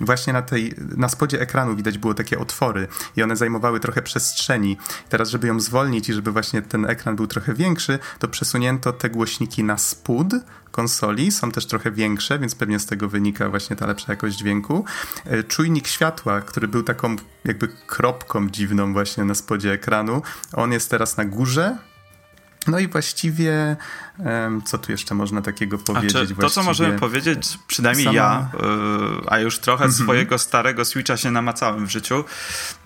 właśnie 0.00 0.32
na 0.32 0.42
tej, 0.42 0.74
na 0.96 1.08
spodzie 1.08 1.40
ekranu 1.40 1.76
widać 1.76 1.98
było 1.98 2.14
takie 2.14 2.38
otwory 2.38 2.88
i 3.16 3.22
one 3.22 3.36
zajmowały 3.36 3.80
trochę 3.80 4.02
przestrzeni. 4.02 4.76
Teraz, 5.08 5.28
żeby 5.28 5.46
ją 5.46 5.60
zwolnić 5.60 6.08
i 6.08 6.12
żeby 6.12 6.32
właśnie 6.32 6.62
ten 6.62 6.86
ekran 6.86 7.16
był 7.16 7.26
trochę 7.26 7.54
większy, 7.54 7.98
to 8.18 8.28
przesunięto 8.28 8.92
te 8.92 9.10
głośniki 9.10 9.64
na 9.64 9.78
spód, 9.78 10.26
konsoli, 10.70 11.32
są 11.32 11.50
też 11.50 11.66
trochę 11.66 11.90
większe, 11.90 12.38
więc 12.38 12.54
pewnie 12.54 12.78
z 12.78 12.86
tego 12.86 13.08
wynika 13.08 13.48
właśnie 13.48 13.76
ta 13.76 13.86
lepsza 13.86 14.12
jakość 14.12 14.36
dźwięku. 14.36 14.84
E, 15.24 15.42
czujnik 15.42 15.88
światła, 15.88 16.40
który 16.40 16.68
był 16.68 16.82
taką 16.82 17.16
jakby 17.44 17.68
kropką 17.68 18.48
dziwną 18.50 18.92
właśnie 18.92 19.24
na 19.24 19.34
spodzie 19.34 19.72
ekranu, 19.72 20.22
on 20.52 20.72
jest 20.72 20.90
teraz 20.90 21.16
na 21.16 21.24
górze, 21.24 21.76
no 22.66 22.78
i 22.78 22.88
właściwie, 22.88 23.76
co 24.64 24.78
tu 24.78 24.92
jeszcze 24.92 25.14
można 25.14 25.42
takiego 25.42 25.78
powiedzieć? 25.78 26.30
to, 26.40 26.50
co 26.50 26.62
możemy 26.62 26.98
powiedzieć, 26.98 27.58
przynajmniej 27.66 28.04
sama... 28.04 28.16
ja, 28.16 28.50
e, 29.26 29.32
a 29.32 29.38
już 29.38 29.58
trochę 29.58 29.84
mm 29.84 29.96
-hmm. 29.96 30.02
swojego 30.02 30.38
starego 30.38 30.84
Switcha 30.84 31.16
się 31.16 31.30
namacałem 31.30 31.86
w 31.86 31.90
życiu, 31.90 32.24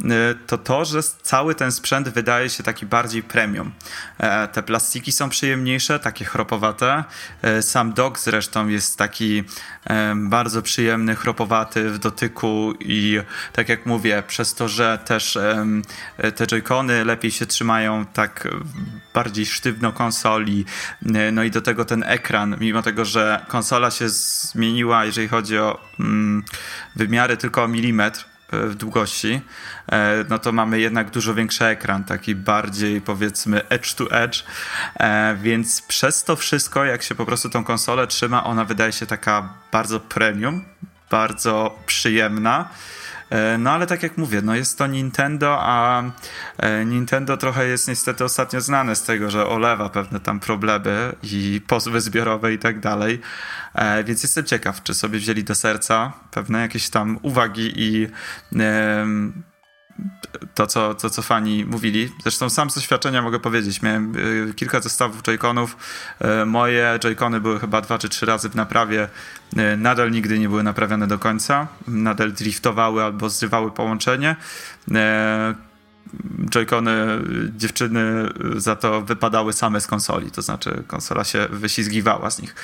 e, 0.04 0.08
to 0.46 0.58
to, 0.58 0.84
że 0.84 1.00
cały 1.22 1.54
ten 1.54 1.72
sprzęt 1.72 2.08
wydaje 2.08 2.50
się 2.50 2.62
taki 2.62 2.86
bardziej 2.86 3.22
premium. 3.22 3.72
E, 4.18 4.48
te 4.48 4.62
plastiki 4.62 5.12
są 5.12 5.28
przyjemniejsze, 5.28 5.98
takie 5.98 6.24
chropowate. 6.24 7.04
Sam 7.60 7.92
dock 7.92 8.18
zresztą 8.18 8.68
jest 8.68 8.98
taki 8.98 9.44
bardzo 10.16 10.62
przyjemny, 10.62 11.16
chropowaty 11.16 11.90
w 11.90 11.98
dotyku 11.98 12.74
i 12.80 13.20
tak 13.52 13.68
jak 13.68 13.86
mówię, 13.86 14.22
przez 14.26 14.54
to, 14.54 14.68
że 14.68 14.98
też 15.04 15.38
te 16.36 16.46
joycony 16.46 17.04
lepiej 17.04 17.30
się 17.30 17.46
trzymają 17.46 18.06
tak 18.06 18.48
bardziej 19.14 19.46
sztywno, 19.46 19.74
sztywno 19.74 19.92
konsoli, 19.92 20.64
no 21.32 21.44
i 21.44 21.50
do 21.50 21.60
tego 21.60 21.84
ten 21.84 22.02
ekran, 22.02 22.56
mimo 22.60 22.82
tego, 22.82 23.04
że 23.04 23.44
konsola 23.48 23.90
się 23.90 24.08
zmieniła, 24.08 25.04
jeżeli 25.04 25.28
chodzi 25.28 25.58
o 25.58 25.80
mm, 26.00 26.44
wymiary 26.96 27.36
tylko 27.36 27.62
o 27.62 27.68
milimetr, 27.68 28.24
w 28.62 28.74
długości, 28.74 29.40
e, 29.92 30.24
no 30.28 30.38
to 30.38 30.52
mamy 30.52 30.80
jednak 30.80 31.10
dużo 31.10 31.34
większy 31.34 31.64
ekran, 31.64 32.04
taki 32.04 32.34
bardziej 32.34 33.00
powiedzmy 33.00 33.68
edge 33.68 33.94
to 33.94 34.10
edge, 34.10 34.44
e, 34.94 35.36
więc 35.42 35.82
przez 35.82 36.24
to 36.24 36.36
wszystko, 36.36 36.84
jak 36.84 37.02
się 37.02 37.14
po 37.14 37.26
prostu 37.26 37.50
tą 37.50 37.64
konsolę 37.64 38.06
trzyma, 38.06 38.44
ona 38.44 38.64
wydaje 38.64 38.92
się 38.92 39.06
taka 39.06 39.54
bardzo 39.72 40.00
premium, 40.00 40.64
bardzo 41.10 41.78
przyjemna. 41.86 42.68
E, 43.30 43.58
no 43.58 43.70
ale 43.70 43.86
tak 43.86 44.02
jak 44.02 44.18
mówię, 44.18 44.42
no 44.42 44.54
jest 44.54 44.78
to 44.78 44.86
Nintendo, 44.86 45.58
a 45.60 46.02
Nintendo 46.86 47.36
trochę 47.36 47.66
jest 47.66 47.88
niestety 47.88 48.24
ostatnio 48.24 48.60
znane 48.60 48.96
z 48.96 49.02
tego, 49.02 49.30
że 49.30 49.46
olewa 49.46 49.88
pewne 49.88 50.20
tam 50.20 50.40
problemy 50.40 51.12
i 51.22 51.60
pozwy 51.66 52.00
zbiorowe 52.00 52.52
i 52.52 52.58
tak 52.58 52.80
dalej. 52.80 53.20
E, 53.74 54.04
więc 54.04 54.22
jestem 54.22 54.44
ciekaw, 54.44 54.82
czy 54.82 54.94
sobie 54.94 55.18
wzięli 55.18 55.44
do 55.44 55.54
serca 55.54 56.12
pewne 56.30 56.60
jakieś 56.60 56.90
tam 56.90 57.18
uwagi 57.22 57.72
i 57.76 58.08
to, 60.54 60.66
co, 60.66 60.94
to, 60.94 61.10
co 61.10 61.22
fani 61.22 61.64
mówili. 61.64 62.12
Zresztą 62.22 62.50
sam 62.50 62.70
z 62.70 62.74
doświadczenia 62.74 63.22
mogę 63.22 63.38
powiedzieć, 63.40 63.82
miałem 63.82 64.12
e, 64.50 64.54
kilka 64.54 64.80
zestawów 64.80 65.22
Joy-Conów. 65.22 65.68
E, 66.20 66.44
moje 66.44 66.98
Joy-Cony 66.98 67.40
były 67.40 67.60
chyba 67.60 67.80
dwa 67.80 67.98
czy 67.98 68.08
trzy 68.08 68.26
razy 68.26 68.48
w 68.48 68.54
naprawie. 68.54 69.08
Nadal 69.76 70.10
nigdy 70.10 70.38
nie 70.38 70.48
były 70.48 70.62
naprawione 70.62 71.06
do 71.06 71.18
końca. 71.18 71.66
Nadal 71.88 72.32
driftowały 72.32 73.04
albo 73.04 73.30
zrywały 73.30 73.70
połączenie. 73.70 74.36
Joy-Cony 76.50 76.96
dziewczyny 77.56 78.28
za 78.56 78.76
to 78.76 79.02
wypadały 79.02 79.52
same 79.52 79.80
z 79.80 79.86
konsoli, 79.86 80.30
to 80.30 80.42
znaczy 80.42 80.82
konsola 80.86 81.24
się 81.24 81.46
wyślizgiwała 81.50 82.30
z 82.30 82.42
nich. 82.42 82.54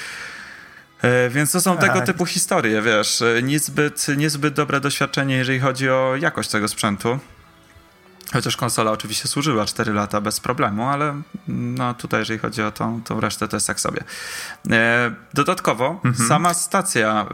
E, 1.03 1.31
więc 1.31 1.53
to 1.53 1.61
są 1.61 1.77
tego 1.77 1.95
tak. 1.95 2.07
typu 2.07 2.27
historie, 2.27 2.83
wiesz. 2.83 3.23
E, 3.23 3.43
niezbyt, 3.43 4.07
niezbyt 4.17 4.55
dobre 4.55 4.81
doświadczenie, 4.81 5.37
jeżeli 5.37 5.61
chodzi 5.61 5.91
o 5.91 6.17
jakość 6.17 6.51
tego 6.51 6.69
sprzętu. 6.69 7.19
Chociaż 8.33 8.57
konsola 8.57 8.91
oczywiście 8.91 9.29
służyła 9.29 9.65
4 9.65 9.93
lata 9.93 10.21
bez 10.21 10.41
problemu, 10.41 10.89
ale 10.89 11.23
no 11.49 11.95
tutaj, 11.95 12.21
jeżeli 12.21 12.39
chodzi 12.39 12.63
o 12.63 12.73
tą, 12.73 13.03
tą 13.03 13.21
resztę, 13.21 13.49
to 13.49 13.57
jest 13.57 13.67
tak 13.67 13.81
sobie. 13.81 14.05
E, 14.71 15.15
dodatkowo 15.35 16.01
mhm. 16.05 16.29
sama 16.29 16.55
stacja 16.55 17.27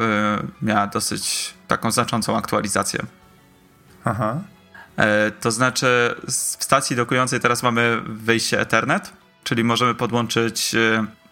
miała 0.63 0.87
dosyć 0.87 1.55
taką 1.69 1.91
znaczącą 1.91 2.37
aktualizację. 2.37 3.01
Aha. 4.05 4.39
To 5.41 5.51
znaczy, 5.51 6.15
w 6.27 6.65
stacji 6.65 6.97
dokującej 6.97 7.41
teraz 7.41 7.63
mamy 7.63 8.01
wyjście 8.07 8.61
Ethernet, 8.61 9.13
czyli 9.45 9.65
możemy 9.65 9.95
podłączyć 9.95 10.77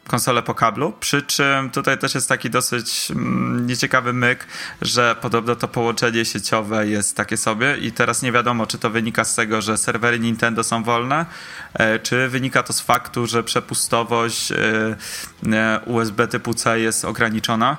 konsolę 0.07 0.43
po 0.43 0.55
kablu, 0.55 0.93
przy 1.01 1.23
czym 1.23 1.71
tutaj 1.71 1.99
też 1.99 2.15
jest 2.15 2.29
taki 2.29 2.51
dosyć 2.51 3.11
mm, 3.11 3.67
nieciekawy 3.67 4.13
myk, 4.13 4.47
że 4.83 5.17
podobno 5.21 5.57
to 5.57 5.69
połączenie 5.69 6.25
sieciowe 6.25 6.87
jest 6.87 7.17
takie 7.17 7.37
sobie 7.37 7.77
i 7.77 7.93
teraz 7.93 8.23
nie 8.23 8.33
wiadomo, 8.33 8.67
czy 8.67 8.79
to 8.79 8.91
wynika 8.91 9.25
z 9.25 9.35
tego, 9.35 9.63
że 9.63 9.79
serwery 9.79 10.19
Nintendo 10.19 10.65
są 10.65 10.83
wolne, 10.83 11.27
e, 11.75 11.99
czy 11.99 12.29
wynika 12.29 12.63
to 12.63 12.73
z 12.73 12.81
faktu, 12.81 13.27
że 13.27 13.43
przepustowość 13.43 14.53
e, 14.53 14.57
e, 15.53 15.81
USB 15.87 16.29
typu 16.29 16.55
C 16.55 16.81
jest 16.81 17.05
ograniczona. 17.05 17.77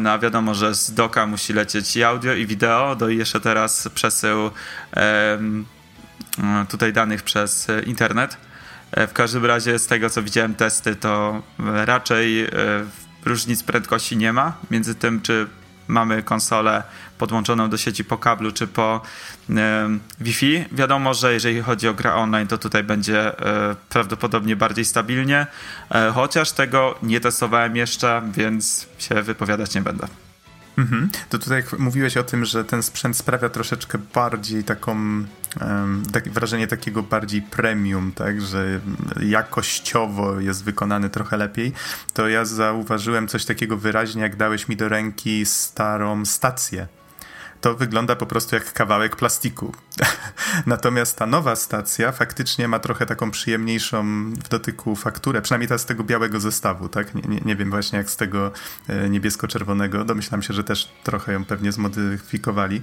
No 0.00 0.10
a 0.10 0.18
wiadomo, 0.18 0.54
że 0.54 0.74
z 0.74 0.94
doka 0.94 1.26
musi 1.26 1.52
lecieć 1.52 1.96
i 1.96 2.04
audio, 2.04 2.34
i 2.34 2.46
wideo, 2.46 2.96
do 2.96 3.08
i 3.08 3.16
jeszcze 3.16 3.40
teraz 3.40 3.88
przesył 3.94 4.50
tutaj 6.68 6.92
danych 6.92 7.22
przez 7.22 7.66
internet. 7.86 8.36
E, 8.94 9.06
w 9.06 9.12
każdym 9.12 9.44
razie 9.44 9.78
z 9.78 9.86
tego 9.86 10.10
co 10.10 10.22
widziałem 10.22 10.54
testy, 10.54 10.96
to 10.96 11.42
raczej 11.84 12.44
e, 12.44 12.50
różnic 13.24 13.62
prędkości 13.62 14.16
nie 14.16 14.32
ma 14.32 14.52
między 14.70 14.94
tym, 14.94 15.20
czy 15.20 15.46
mamy 15.88 16.22
konsolę 16.22 16.82
podłączoną 17.18 17.70
do 17.70 17.76
sieci 17.76 18.04
po 18.04 18.18
kablu 18.18 18.52
czy 18.52 18.66
po 18.66 19.00
e, 19.50 19.88
Wi-Fi. 20.20 20.64
Wiadomo, 20.72 21.14
że 21.14 21.34
jeżeli 21.34 21.62
chodzi 21.62 21.88
o 21.88 21.94
grę 21.94 22.14
online, 22.14 22.48
to 22.48 22.58
tutaj 22.58 22.84
będzie 22.84 23.38
e, 23.38 23.76
prawdopodobnie 23.88 24.56
bardziej 24.56 24.84
stabilnie, 24.84 25.46
e, 25.90 26.12
chociaż 26.14 26.52
tego 26.52 26.98
nie 27.02 27.20
testowałem 27.20 27.76
jeszcze, 27.76 28.22
więc 28.32 28.86
się 28.98 29.22
wypowiadać 29.22 29.74
nie 29.74 29.82
będę. 29.82 30.06
Mhm. 30.78 31.10
To 31.28 31.38
tutaj 31.38 31.62
mówiłeś 31.78 32.16
o 32.16 32.22
tym, 32.22 32.44
że 32.44 32.64
ten 32.64 32.82
sprzęt 32.82 33.16
sprawia 33.16 33.48
troszeczkę 33.48 33.98
bardziej 34.14 34.64
taką, 34.64 35.24
tak, 36.12 36.28
wrażenie 36.28 36.66
takiego 36.66 37.02
bardziej 37.02 37.42
premium, 37.42 38.12
tak, 38.12 38.40
że 38.40 38.80
jakościowo 39.20 40.40
jest 40.40 40.64
wykonany 40.64 41.10
trochę 41.10 41.36
lepiej. 41.36 41.72
To 42.14 42.28
ja 42.28 42.44
zauważyłem 42.44 43.28
coś 43.28 43.44
takiego 43.44 43.76
wyraźnie, 43.76 44.22
jak 44.22 44.36
dałeś 44.36 44.68
mi 44.68 44.76
do 44.76 44.88
ręki 44.88 45.46
starą 45.46 46.24
stację 46.24 46.86
to 47.64 47.74
wygląda 47.74 48.16
po 48.16 48.26
prostu 48.26 48.54
jak 48.54 48.72
kawałek 48.72 49.16
plastiku. 49.16 49.72
Natomiast 50.66 51.16
ta 51.16 51.26
nowa 51.26 51.56
stacja 51.56 52.12
faktycznie 52.12 52.68
ma 52.68 52.78
trochę 52.78 53.06
taką 53.06 53.30
przyjemniejszą 53.30 54.30
w 54.30 54.48
dotyku 54.48 54.96
fakturę, 54.96 55.42
przynajmniej 55.42 55.68
ta 55.68 55.78
z 55.78 55.86
tego 55.86 56.04
białego 56.04 56.40
zestawu, 56.40 56.88
tak? 56.88 57.14
Nie, 57.14 57.22
nie, 57.22 57.40
nie 57.44 57.56
wiem 57.56 57.70
właśnie 57.70 57.98
jak 57.98 58.10
z 58.10 58.16
tego 58.16 58.52
e, 58.88 59.08
niebiesko-czerwonego. 59.08 60.04
Domyślam 60.04 60.42
się, 60.42 60.54
że 60.54 60.64
też 60.64 60.92
trochę 61.04 61.32
ją 61.32 61.44
pewnie 61.44 61.72
zmodyfikowali. 61.72 62.82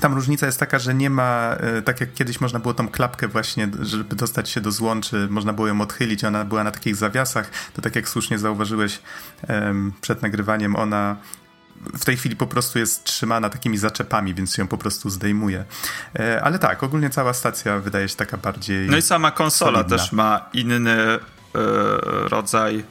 Tam 0.00 0.14
różnica 0.14 0.46
jest 0.46 0.60
taka, 0.60 0.78
że 0.78 0.94
nie 0.94 1.10
ma, 1.10 1.56
e, 1.60 1.82
tak 1.82 2.00
jak 2.00 2.14
kiedyś 2.14 2.40
można 2.40 2.58
było 2.58 2.74
tą 2.74 2.88
klapkę 2.88 3.28
właśnie, 3.28 3.68
żeby 3.80 4.16
dostać 4.16 4.48
się 4.48 4.60
do 4.60 4.72
złączy, 4.72 5.28
można 5.30 5.52
było 5.52 5.68
ją 5.68 5.80
odchylić, 5.80 6.24
ona 6.24 6.44
była 6.44 6.64
na 6.64 6.70
takich 6.70 6.96
zawiasach, 6.96 7.50
to 7.74 7.82
tak 7.82 7.96
jak 7.96 8.08
słusznie 8.08 8.38
zauważyłeś 8.38 9.02
przed 10.00 10.22
nagrywaniem, 10.22 10.76
ona 10.76 11.16
w 11.98 12.04
tej 12.04 12.16
chwili 12.16 12.36
po 12.36 12.46
prostu 12.46 12.78
jest 12.78 13.04
trzymana 13.04 13.50
takimi 13.50 13.78
zaczepami, 13.78 14.34
więc 14.34 14.58
ją 14.58 14.66
po 14.66 14.78
prostu 14.78 15.10
zdejmuje. 15.10 15.64
E, 16.18 16.42
ale 16.42 16.58
tak, 16.58 16.82
ogólnie 16.82 17.10
cała 17.10 17.32
stacja 17.32 17.78
wydaje 17.78 18.08
się 18.08 18.16
taka 18.16 18.36
bardziej. 18.36 18.88
No 18.88 18.96
i 18.96 19.02
sama 19.02 19.30
konsola 19.30 19.78
solidna. 19.78 19.98
też 19.98 20.12
ma 20.12 20.50
inny 20.52 21.00
e, 21.00 21.18
rodzaj 22.28 22.84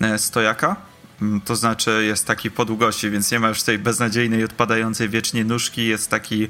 e, 0.00 0.18
stojaka. 0.18 0.76
Mm, 1.22 1.40
to 1.40 1.56
znaczy 1.56 2.04
jest 2.04 2.26
taki 2.26 2.50
po 2.50 2.64
długości, 2.64 3.10
więc 3.10 3.30
nie 3.30 3.40
ma 3.40 3.48
już 3.48 3.62
tej 3.62 3.78
beznadziejnej, 3.78 4.44
odpadającej 4.44 5.08
wiecznie 5.08 5.44
nóżki. 5.44 5.86
Jest 5.86 6.10
taki 6.10 6.48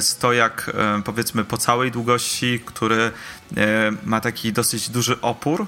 stojak, 0.00 0.70
powiedzmy, 1.04 1.44
po 1.44 1.56
całej 1.56 1.90
długości, 1.90 2.60
który 2.66 3.12
ma 4.04 4.20
taki 4.20 4.52
dosyć 4.52 4.90
duży 4.90 5.20
opór 5.20 5.66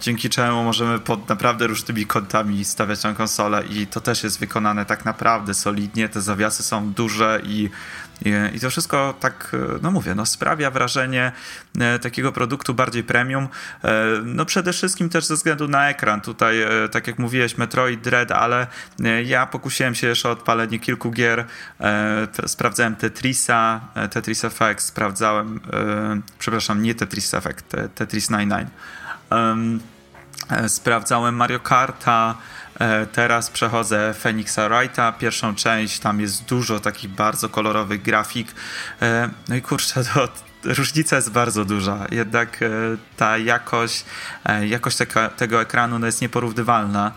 dzięki 0.00 0.30
czemu 0.30 0.64
możemy 0.64 0.98
pod 0.98 1.28
naprawdę 1.28 1.66
różnymi 1.66 2.06
kątami 2.06 2.64
stawiać 2.64 3.00
tę 3.00 3.14
konsolę 3.16 3.62
i 3.70 3.86
to 3.86 4.00
też 4.00 4.24
jest 4.24 4.40
wykonane 4.40 4.86
tak 4.86 5.04
naprawdę 5.04 5.54
solidnie, 5.54 6.08
te 6.08 6.20
zawiasy 6.20 6.62
są 6.62 6.92
duże 6.92 7.40
i, 7.44 7.70
i, 8.24 8.56
i 8.56 8.60
to 8.60 8.70
wszystko 8.70 9.14
tak, 9.20 9.52
e, 9.54 9.78
no 9.82 9.90
mówię, 9.90 10.14
no 10.14 10.26
sprawia 10.26 10.70
wrażenie 10.70 11.32
e, 11.80 11.98
takiego 11.98 12.32
produktu 12.32 12.74
bardziej 12.74 13.04
premium, 13.04 13.48
no 14.24 14.44
przede 14.44 14.72
wszystkim 14.72 15.08
też 15.08 15.24
ze 15.24 15.34
względu 15.34 15.68
na 15.68 15.90
ekran, 15.90 16.20
tutaj 16.20 16.56
tak 16.90 17.06
jak 17.06 17.18
mówiłeś 17.18 17.58
Metroid 17.58 18.00
Dread, 18.00 18.32
ale 18.32 18.66
ja 19.24 19.46
pokusiłem 19.46 19.94
się 19.94 20.06
jeszcze 20.06 20.28
o 20.28 20.32
odpalenie 20.32 20.78
kilku 20.78 21.10
gier, 21.10 21.44
sprawdzałem 22.46 22.96
Tetrisa, 22.96 23.80
Tetris 24.10 24.44
Effect, 24.44 24.80
sprawdzałem, 24.80 25.60
przepraszam, 26.38 26.82
nie 26.82 26.94
Tetris 26.94 27.34
Effect, 27.34 27.76
Tetris 27.94 28.28
99 28.28 28.68
Um, 28.68 29.05
sprawdzałem 30.68 31.36
Mario 31.36 31.60
Karta, 31.60 32.34
e, 32.78 33.06
teraz 33.06 33.50
przechodzę 33.50 34.14
Phoenixa 34.14 34.68
Wrighta, 34.68 35.12
pierwszą 35.12 35.54
część, 35.54 35.98
tam 35.98 36.20
jest 36.20 36.44
dużo 36.44 36.80
takich 36.80 37.10
bardzo 37.10 37.48
kolorowych 37.48 38.02
grafik. 38.02 38.48
E, 39.02 39.30
no 39.48 39.56
i 39.56 39.62
kurczę, 39.62 40.04
to, 40.14 40.28
różnica 40.64 41.16
jest 41.16 41.30
bardzo 41.30 41.64
duża. 41.64 42.06
Jednak 42.10 42.60
ta 43.16 43.38
jakość, 43.38 44.04
jakość 44.62 44.96
tego, 44.96 45.28
tego 45.28 45.60
ekranu 45.60 45.98
no 45.98 46.06
jest 46.06 46.22
nieporównywalna. 46.22 47.12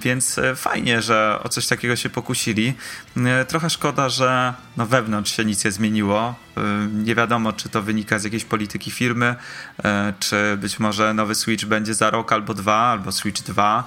Więc 0.00 0.38
e, 0.38 0.56
fajnie, 0.56 1.02
że 1.02 1.38
o 1.42 1.48
coś 1.48 1.66
takiego 1.66 1.96
się 1.96 2.10
pokusili. 2.10 2.74
E, 3.16 3.44
trochę 3.44 3.70
szkoda, 3.70 4.08
że 4.08 4.54
no 4.76 4.86
wewnątrz 4.86 5.36
się 5.36 5.44
nic 5.44 5.64
nie 5.64 5.72
zmieniło. 5.72 6.34
E, 6.60 6.88
nie 6.92 7.14
wiadomo, 7.14 7.52
czy 7.52 7.68
to 7.68 7.82
wynika 7.82 8.18
z 8.18 8.24
jakiejś 8.24 8.44
polityki 8.44 8.90
firmy, 8.90 9.34
czy 10.18 10.56
być 10.56 10.78
może 10.78 11.14
nowy 11.14 11.34
Switch 11.34 11.64
będzie 11.64 11.94
za 11.94 12.10
rok 12.10 12.32
albo 12.32 12.54
dwa, 12.54 12.76
albo 12.76 13.12
Switch 13.12 13.42
2, 13.42 13.84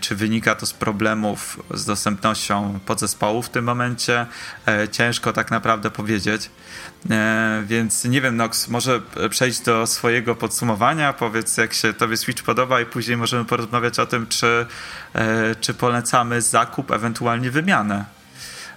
czy 0.00 0.16
wynika 0.16 0.54
to 0.54 0.66
z 0.66 0.72
problemów 0.72 1.62
z 1.74 1.84
dostępnością 1.84 2.78
podzespołu 2.86 3.42
w 3.42 3.48
tym 3.48 3.64
momencie. 3.64 4.26
Ciężko 4.92 5.32
tak 5.32 5.50
naprawdę 5.50 5.90
powiedzieć. 5.90 6.50
Więc 7.66 8.04
nie 8.04 8.20
wiem, 8.20 8.36
Nox, 8.36 8.68
może 8.68 9.00
przejść 9.30 9.60
do 9.60 9.86
swojego 9.86 10.34
podsumowania. 10.34 11.12
Powiedz, 11.12 11.56
jak 11.56 11.74
się 11.74 11.92
Tobie 11.92 12.16
Switch 12.16 12.42
podoba, 12.42 12.80
i 12.80 12.86
później 12.86 13.16
możemy 13.16 13.44
porozmawiać 13.44 13.98
o 13.98 14.06
tym, 14.06 14.26
czy 14.26 14.66
E, 15.14 15.54
czy 15.54 15.74
polecamy 15.74 16.42
zakup, 16.42 16.90
ewentualnie 16.90 17.50
wymianę 17.50 18.04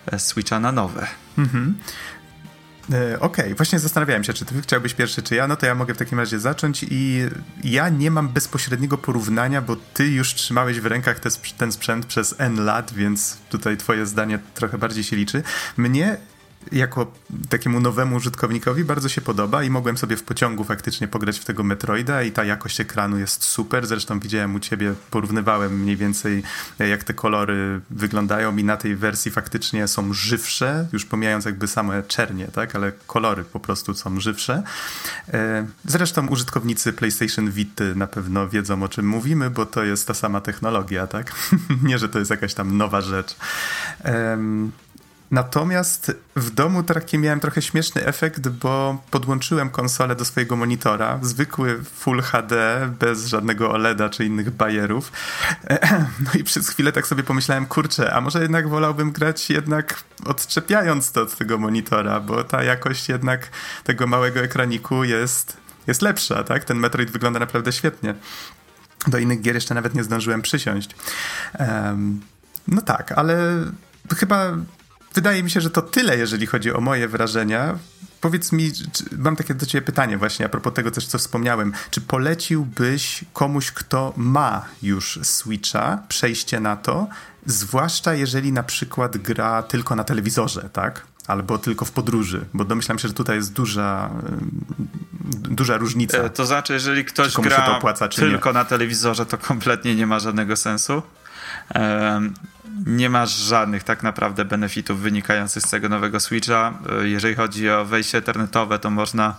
e, 0.06 0.20
Switcha 0.20 0.60
na 0.60 0.72
nowe. 0.72 1.08
Mhm. 1.38 1.76
Okej, 2.98 3.46
okay. 3.46 3.56
właśnie 3.56 3.80
zastanawiałem 3.80 4.24
się, 4.24 4.34
czy 4.34 4.46
ty 4.46 4.62
chciałbyś 4.62 4.94
pierwszy, 4.94 5.24
czy 5.24 5.36
ja. 5.36 5.48
No 5.48 5.56
to 5.56 5.66
ja 5.66 5.76
mogę 5.76 5.94
w 5.94 5.98
takim 5.98 6.20
razie 6.20 6.40
zacząć 6.40 6.86
i 6.90 7.26
ja 7.64 7.90
nie 7.90 8.12
mam 8.12 8.30
bezpośredniego 8.30 8.98
porównania, 8.98 9.62
bo 9.62 9.76
ty 9.94 10.08
już 10.08 10.34
trzymałeś 10.34 10.80
w 10.80 10.86
rękach 10.86 11.20
te, 11.20 11.30
ten 11.58 11.72
sprzęt 11.72 12.06
przez 12.06 12.36
N 12.38 12.66
lat, 12.66 12.94
więc 12.94 13.38
tutaj 13.50 13.78
twoje 13.78 14.06
zdanie 14.06 14.40
trochę 14.54 14.78
bardziej 14.78 15.04
się 15.04 15.16
liczy. 15.16 15.44
Mnie 15.78 16.18
jako 16.72 17.12
takiemu 17.50 17.80
nowemu 17.80 18.16
użytkownikowi 18.16 18.84
bardzo 18.84 19.10
się 19.10 19.22
podoba 19.22 19.64
i 19.64 19.70
mogłem 19.70 19.98
sobie 19.98 20.18
w 20.18 20.24
pociągu 20.24 20.64
faktycznie 20.64 21.08
pograć 21.08 21.40
w 21.40 21.46
tego 21.46 21.64
Metroida 21.64 22.24
i 22.24 22.32
ta 22.32 22.44
jakość 22.44 22.80
ekranu 22.80 23.18
jest 23.18 23.44
super. 23.44 23.88
Zresztą 23.88 24.20
widziałem 24.20 24.56
u 24.56 24.60
ciebie, 24.60 24.94
porównywałem 25.12 25.80
mniej 25.80 25.98
więcej 25.98 26.44
jak 26.80 27.04
te 27.04 27.14
kolory 27.14 27.82
wyglądają 27.90 28.58
i 28.58 28.64
na 28.64 28.78
tej 28.78 28.96
wersji 28.96 29.32
faktycznie 29.32 29.88
są 29.88 30.14
żywsze, 30.14 30.88
już 30.94 31.06
pomijając 31.06 31.46
jakby 31.46 31.68
same 31.68 32.04
czernie, 32.04 32.48
tak, 32.48 32.76
ale 32.76 32.92
kolory 33.08 33.44
po 33.44 33.60
prostu 33.60 33.94
są 33.94 34.20
żywsze. 34.20 34.64
E, 35.34 35.66
zresztą 35.86 36.28
użytkownicy 36.28 36.94
PlayStation 36.94 37.52
Vita 37.52 37.84
na 37.96 38.08
pewno 38.08 38.50
wiedzą 38.50 38.84
o 38.84 38.88
czym 38.88 39.08
mówimy, 39.08 39.50
bo 39.50 39.66
to 39.66 39.84
jest 39.84 40.08
ta 40.08 40.14
sama 40.14 40.42
technologia, 40.42 41.08
tak? 41.08 41.32
Nie, 41.84 41.98
że 41.98 42.10
to 42.10 42.20
jest 42.20 42.32
jakaś 42.32 42.54
tam 42.54 42.78
nowa 42.78 43.02
rzecz. 43.02 43.36
Natomiast 45.32 46.12
w 46.36 46.50
domu 46.50 46.84
taki 46.84 47.18
miałem 47.18 47.40
trochę 47.40 47.62
śmieszny 47.62 48.06
efekt, 48.06 48.48
bo 48.48 49.02
podłączyłem 49.12 49.70
konsolę 49.70 50.16
do 50.16 50.26
swojego 50.26 50.56
monitora, 50.56 51.20
zwykły 51.22 51.84
Full 51.84 52.22
HD, 52.22 52.80
bez 53.00 53.26
żadnego 53.26 53.72
OLEDa 53.72 54.10
czy 54.10 54.26
innych 54.26 54.50
bajerów. 54.50 55.12
No 56.26 56.32
i 56.40 56.44
przez 56.44 56.70
chwilę 56.70 56.92
tak 56.92 57.08
sobie 57.08 57.24
pomyślałem, 57.24 57.66
kurczę, 57.66 58.14
a 58.14 58.22
może 58.22 58.42
jednak 58.42 58.70
wolałbym 58.70 59.12
grać 59.12 59.50
jednak 59.50 60.04
odczepiając 60.26 61.12
to 61.12 61.22
od 61.22 61.36
tego 61.38 61.58
monitora, 61.58 62.20
bo 62.20 62.44
ta 62.44 62.64
jakość 62.64 63.10
jednak 63.10 63.50
tego 63.84 64.08
małego 64.08 64.40
ekraniku 64.40 65.04
jest, 65.04 65.58
jest 65.88 66.02
lepsza, 66.02 66.44
tak? 66.44 66.64
Ten 66.64 66.78
Metroid 66.78 67.12
wygląda 67.12 67.40
naprawdę 67.40 67.72
świetnie. 67.72 68.16
Do 69.08 69.18
innych 69.18 69.42
gier 69.42 69.56
jeszcze 69.56 69.76
nawet 69.76 69.96
nie 69.96 70.04
zdążyłem 70.04 70.42
przysiąść. 70.42 70.96
Um, 71.60 72.22
no 72.68 72.82
tak, 72.82 73.12
ale 73.12 73.38
chyba 74.18 74.52
wydaje 75.14 75.44
mi 75.44 75.52
się, 75.52 75.62
że 75.62 75.70
to 75.70 75.82
tyle, 75.82 76.18
jeżeli 76.18 76.46
chodzi 76.46 76.74
o 76.74 76.82
moje 76.82 77.08
wrażenia. 77.08 77.78
Powiedz 78.22 78.52
mi, 78.52 78.72
czy, 78.72 79.04
mam 79.18 79.36
takie 79.36 79.54
do 79.54 79.66
ciebie 79.66 79.86
pytanie 79.86 80.18
właśnie 80.18 80.46
a 80.46 80.50
propos 80.50 80.74
tego 80.74 80.92
też, 80.92 81.08
co 81.08 81.18
wspomniałem. 81.18 81.74
Czy 81.92 82.02
poleciłbyś 82.02 83.26
komuś, 83.34 83.72
kto 83.72 84.14
ma 84.18 84.66
już 84.84 85.20
Switcha, 85.24 86.00
przejście 86.08 86.60
na 86.60 86.76
to, 86.76 87.08
zwłaszcza 87.46 88.14
jeżeli 88.14 88.52
na 88.52 88.64
przykład 88.64 89.18
gra 89.18 89.64
tylko 89.64 89.96
na 89.96 90.04
telewizorze, 90.04 90.70
tak? 90.74 91.02
Albo 91.28 91.58
tylko 91.58 91.86
w 91.86 91.92
podróży, 91.92 92.46
bo 92.54 92.66
domyślam 92.66 93.00
się, 93.00 93.08
że 93.08 93.14
tutaj 93.14 93.36
jest 93.36 93.54
duża, 93.54 94.10
duża 95.32 95.78
różnica. 95.78 96.18
E, 96.18 96.30
to 96.30 96.46
znaczy, 96.46 96.74
jeżeli 96.74 97.06
ktoś 97.06 97.34
gra 97.36 97.78
opłaca, 97.78 98.08
tylko 98.08 98.50
nie. 98.50 98.54
na 98.54 98.66
telewizorze, 98.66 99.26
to 99.26 99.38
kompletnie 99.38 99.96
nie 99.96 100.08
ma 100.08 100.20
żadnego 100.20 100.56
sensu 100.56 101.02
nie 102.86 103.10
masz 103.10 103.32
żadnych 103.32 103.84
tak 103.84 104.04
naprawdę 104.04 104.46
benefitów 104.46 105.00
wynikających 105.00 105.64
z 105.64 105.70
tego 105.70 105.90
nowego 105.90 106.20
Switcha. 106.20 106.74
E, 107.02 107.08
jeżeli 107.08 107.36
chodzi 107.36 107.70
o 107.70 107.86
wejście 107.86 108.18
internetowe, 108.18 108.80
to 108.80 108.90
można, 108.90 109.36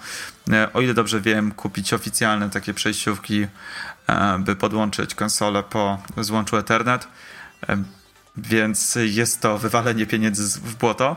e, 0.52 0.72
o 0.72 0.80
ile 0.80 0.94
dobrze 0.94 1.20
wiem, 1.20 1.52
kupić 1.52 1.92
oficjalne 1.92 2.50
takie 2.50 2.74
przejściówki, 2.74 3.46
e, 4.06 4.38
by 4.38 4.56
podłączyć 4.56 5.14
konsolę 5.14 5.62
po 5.62 6.02
złączu 6.16 6.56
Ethernet. 6.56 7.08
Więc 8.36 8.98
jest 9.02 9.40
to 9.40 9.58
wywalenie 9.58 10.06
pieniędzy 10.06 10.60
w 10.60 10.74
błoto. 10.74 11.16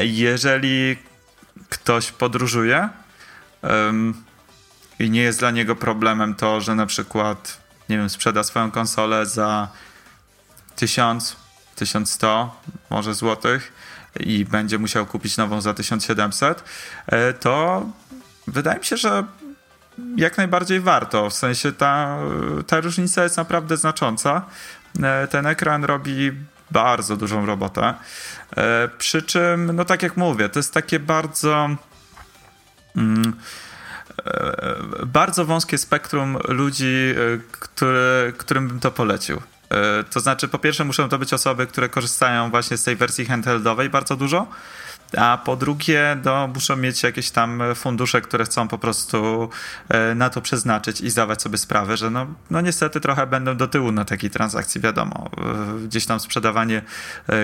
Jeżeli 0.00 0.96
ktoś 1.68 2.12
podróżuje 2.12 2.88
i 4.98 5.10
nie 5.10 5.20
jest 5.20 5.38
dla 5.38 5.50
niego 5.50 5.76
problemem 5.76 6.34
to, 6.34 6.60
że 6.60 6.74
na 6.74 6.86
przykład, 6.86 7.60
nie 7.88 7.96
wiem, 7.96 8.10
sprzeda 8.10 8.44
swoją 8.44 8.70
konsolę 8.70 9.26
za 9.26 9.68
1000, 10.76 11.36
1100 11.80 12.60
może 12.90 13.14
złotych 13.14 13.72
i 14.20 14.44
będzie 14.44 14.78
musiał 14.78 15.06
kupić 15.06 15.36
nową 15.36 15.60
za 15.60 15.74
1700, 15.74 16.64
e, 17.06 17.32
to 17.32 17.86
wydaje 18.46 18.78
mi 18.78 18.84
się, 18.84 18.96
że 18.96 19.24
jak 20.16 20.38
najbardziej 20.38 20.80
warto. 20.80 21.30
W 21.30 21.34
sensie 21.34 21.72
ta, 21.72 22.18
ta 22.66 22.80
różnica 22.80 23.22
jest 23.22 23.36
naprawdę 23.36 23.76
znacząca. 23.76 24.42
E, 25.02 25.28
ten 25.28 25.46
ekran 25.46 25.84
robi 25.84 26.32
bardzo 26.70 27.16
dużą 27.16 27.46
robotę. 27.46 27.94
E, 28.56 28.88
przy 28.98 29.22
czym, 29.22 29.76
no 29.76 29.84
tak 29.84 30.02
jak 30.02 30.16
mówię, 30.16 30.48
to 30.48 30.58
jest 30.58 30.74
takie 30.74 31.00
bardzo. 31.00 31.68
Mm, 32.96 33.32
bardzo 35.06 35.44
wąskie 35.44 35.78
spektrum 35.78 36.38
ludzi, 36.48 37.14
który, 37.52 38.32
którym 38.38 38.68
bym 38.68 38.80
to 38.80 38.90
polecił. 38.90 39.42
E, 39.70 40.04
to 40.04 40.20
znaczy, 40.20 40.48
po 40.48 40.58
pierwsze, 40.58 40.84
muszą 40.84 41.08
to 41.08 41.18
być 41.18 41.32
osoby, 41.32 41.66
które 41.66 41.88
korzystają 41.88 42.50
właśnie 42.50 42.76
z 42.76 42.84
tej 42.84 42.96
wersji 42.96 43.26
handheldowej 43.26 43.90
bardzo 43.90 44.16
dużo. 44.16 44.46
A 45.16 45.38
po 45.44 45.56
drugie, 45.56 46.16
no, 46.24 46.46
muszą 46.46 46.76
mieć 46.76 47.02
jakieś 47.02 47.30
tam 47.30 47.62
fundusze, 47.74 48.20
które 48.20 48.44
chcą 48.44 48.68
po 48.68 48.78
prostu 48.78 49.48
e, 49.88 50.14
na 50.14 50.30
to 50.30 50.40
przeznaczyć 50.40 51.00
i 51.00 51.10
zdawać 51.10 51.42
sobie 51.42 51.58
sprawę, 51.58 51.96
że 51.96 52.10
no, 52.10 52.26
no 52.50 52.60
niestety 52.60 53.00
trochę 53.00 53.26
będą 53.26 53.56
do 53.56 53.68
tyłu 53.68 53.92
na 53.92 54.04
takiej 54.04 54.30
transakcji, 54.30 54.80
wiadomo. 54.80 55.30
E, 55.38 55.86
gdzieś 55.86 56.06
tam 56.06 56.20
sprzedawanie 56.20 56.82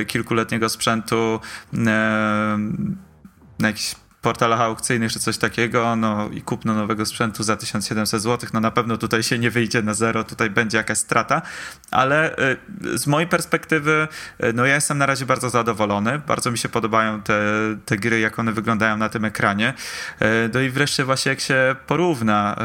kilkuletniego 0.07 0.69
sprzętu 0.69 1.41
na 1.73 2.59
jakiś 3.59 3.95
portalach 4.23 4.61
aukcyjnych 4.61 5.13
czy 5.13 5.21
coś 5.21 5.39
takiego, 5.39 5.97
no 5.97 6.29
i 6.33 6.43
kupno 6.43 6.75
nowego 6.75 7.07
sprzętu 7.07 7.43
za 7.43 7.57
1700 7.57 8.23
zł, 8.23 8.51
no 8.53 8.61
na 8.61 8.71
pewno 8.71 8.97
tutaj 8.97 9.23
się 9.23 9.39
nie 9.39 9.51
wyjdzie 9.51 9.83
na 9.83 9.95
zero, 9.95 10.25
tutaj 10.25 10.51
będzie 10.51 10.79
jakaś 10.79 10.99
strata, 10.99 11.43
ale 11.91 12.39
y, 12.39 12.99
z 12.99 13.07
mojej 13.07 13.29
perspektywy, 13.29 14.09
y, 14.45 14.53
no 14.53 14.67
ja 14.67 14.75
jestem 14.75 14.99
na 14.99 15.07
razie 15.07 15.27
bardzo 15.27 15.51
zadowolony, 15.51 16.19
bardzo 16.19 16.51
mi 16.51 16.59
się 16.59 16.69
podobają 16.69 17.23
te, 17.23 17.41
te 17.85 17.97
gry, 17.97 18.21
jak 18.21 18.39
one 18.39 18.53
wyglądają 18.53 18.97
na 18.97 19.09
tym 19.09 19.25
ekranie, 19.25 19.75
y, 20.23 20.51
no 20.55 20.61
i 20.61 20.71
wreszcie 20.71 21.05
właśnie 21.05 21.31
jak 21.31 21.41
się 21.41 21.77
porówna 21.87 22.57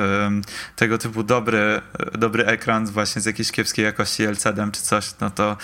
tego 0.76 0.98
typu 0.98 1.24
dobry, 1.24 1.82
dobry 2.12 2.46
ekran 2.46 2.86
właśnie 2.86 3.22
z 3.22 3.26
jakiejś 3.26 3.52
kiepskiej 3.52 3.86
jakości 3.86 4.24
LCD 4.24 4.70
czy 4.72 4.82
coś, 4.82 5.14
no 5.22 5.30
to 5.30 5.58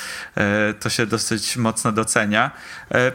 to 0.80 0.90
się 0.90 1.06
dosyć 1.06 1.58
mocno 1.58 1.92
docenia, 1.92 2.52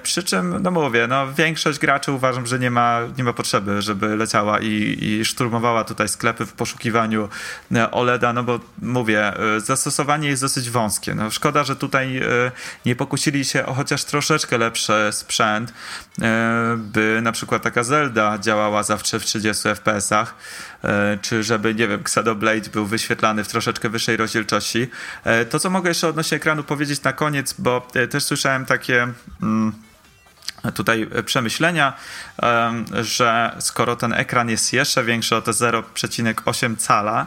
przy 0.03 0.23
czym, 0.23 0.63
no 0.63 0.71
mówię, 0.71 1.07
no 1.07 1.33
większość 1.33 1.79
graczy 1.79 2.13
uważam, 2.13 2.47
że 2.47 2.59
nie 2.59 2.72
ma, 2.73 3.01
nie 3.19 3.25
ma 3.25 3.33
potrzeby, 3.33 3.83
żeby 3.83 4.17
leciała 4.17 4.61
i, 4.61 4.99
i 5.01 5.25
szturmowała 5.25 5.85
tutaj 5.85 6.09
sklepy 6.09 6.47
w 6.47 6.53
poszukiwaniu 6.53 7.29
e, 7.75 7.91
OLEDa, 7.91 8.33
no 8.33 8.43
bo 8.43 8.61
mówię, 8.83 9.37
e, 9.57 9.61
zastosowanie 9.61 10.29
jest 10.29 10.43
dosyć 10.43 10.71
wąskie. 10.71 11.15
No, 11.15 11.31
szkoda, 11.31 11.65
że 11.65 11.77
tutaj 11.77 12.17
e, 12.17 12.23
nie 12.87 12.97
pokusili 12.97 13.45
się 13.45 13.67
o 13.67 13.75
chociaż 13.75 14.05
troszeczkę 14.05 14.59
lepszy 14.59 14.93
sprzęt, 15.11 15.73
by 16.77 17.21
na 17.23 17.33
przykład 17.33 17.63
taka 17.63 17.83
Zelda 17.83 18.39
działała 18.39 18.83
zawsze 18.83 19.21
w 19.21 19.25
30 19.25 19.69
FPS-ach, 19.69 20.35
czy 21.23 21.43
żeby, 21.43 21.75
nie 21.75 21.89
wiem, 21.89 22.01
Xenoblade 22.01 22.71
był 22.73 22.87
wyświetlany 22.87 23.45
w 23.45 23.49
troszeczkę 23.49 23.89
wyższej 23.89 24.17
rozdzielczości. 24.17 24.87
To, 25.51 25.59
co 25.59 25.71
mogę 25.71 25.91
jeszcze 25.91 26.09
odnośnie 26.09 26.37
ekranu 26.37 26.65
powiedzieć 26.65 27.03
na 27.03 27.13
koniec, 27.13 27.55
bo 27.59 27.87
też 28.11 28.25
słyszałem 28.25 28.67
takie... 28.67 29.09
Mm, 29.43 29.73
tutaj 30.75 31.09
przemyślenia, 31.25 31.93
że 33.03 33.57
skoro 33.59 33.97
ten 33.97 34.13
ekran 34.13 34.49
jest 34.49 34.73
jeszcze 34.73 35.05
większy 35.05 35.37
o 35.37 35.43
te 35.43 35.51
0,8 35.51 36.77
cala, 36.77 37.27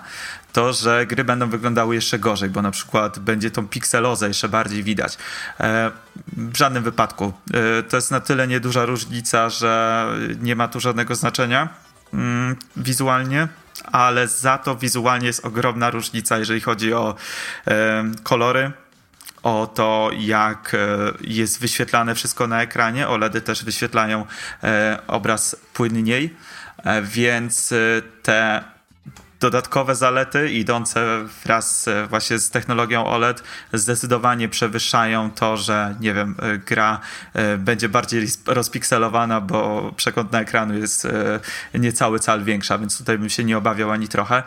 to, 0.55 0.73
że 0.73 1.05
gry 1.05 1.23
będą 1.23 1.49
wyglądały 1.49 1.95
jeszcze 1.95 2.19
gorzej, 2.19 2.49
bo 2.49 2.61
na 2.61 2.71
przykład 2.71 3.19
będzie 3.19 3.51
tą 3.51 3.67
pikselozę 3.67 4.27
jeszcze 4.27 4.49
bardziej 4.49 4.83
widać. 4.83 5.17
E, 5.59 5.91
w 6.37 6.57
żadnym 6.57 6.83
wypadku. 6.83 7.33
E, 7.53 7.83
to 7.83 7.97
jest 7.97 8.11
na 8.11 8.19
tyle 8.19 8.47
nieduża 8.47 8.85
różnica, 8.85 9.49
że 9.49 10.07
nie 10.41 10.55
ma 10.55 10.67
tu 10.67 10.79
żadnego 10.79 11.15
znaczenia 11.15 11.69
mm, 12.13 12.55
wizualnie, 12.77 13.47
ale 13.91 14.27
za 14.27 14.57
to 14.57 14.75
wizualnie 14.75 15.27
jest 15.27 15.45
ogromna 15.45 15.89
różnica, 15.89 16.37
jeżeli 16.37 16.61
chodzi 16.61 16.93
o 16.93 17.15
kolory 18.23 18.71
o 19.45 19.67
to, 19.67 20.09
jak 20.17 20.73
e, 20.73 20.77
jest 21.21 21.59
wyświetlane 21.59 22.15
wszystko 22.15 22.47
na 22.47 22.61
ekranie. 22.61 23.07
OLEDy 23.07 23.41
też 23.41 23.63
wyświetlają 23.63 24.25
e, 24.63 24.99
obraz 25.07 25.55
płynniej, 25.73 26.35
e, 26.77 27.01
więc 27.01 27.73
te 28.23 28.63
dodatkowe 29.39 29.95
zalety 29.95 30.49
idące 30.49 31.25
wraz 31.43 31.89
właśnie 32.09 32.39
z 32.39 32.49
technologią 32.49 33.05
OLED 33.05 33.43
zdecydowanie 33.73 34.49
przewyższają 34.49 35.31
to, 35.31 35.57
że 35.57 35.95
nie 35.99 36.13
wiem, 36.13 36.35
gra 36.67 36.99
będzie 37.57 37.89
bardziej 37.89 38.27
rozpikselowana, 38.45 39.41
bo 39.41 39.91
przekątna 39.97 40.41
ekranu 40.41 40.77
jest 40.77 41.07
niecały 41.73 42.19
cal 42.19 42.43
większa, 42.43 42.77
więc 42.77 42.97
tutaj 42.97 43.17
bym 43.17 43.29
się 43.29 43.43
nie 43.43 43.57
obawiał 43.57 43.91
ani 43.91 44.07
trochę. 44.07 44.43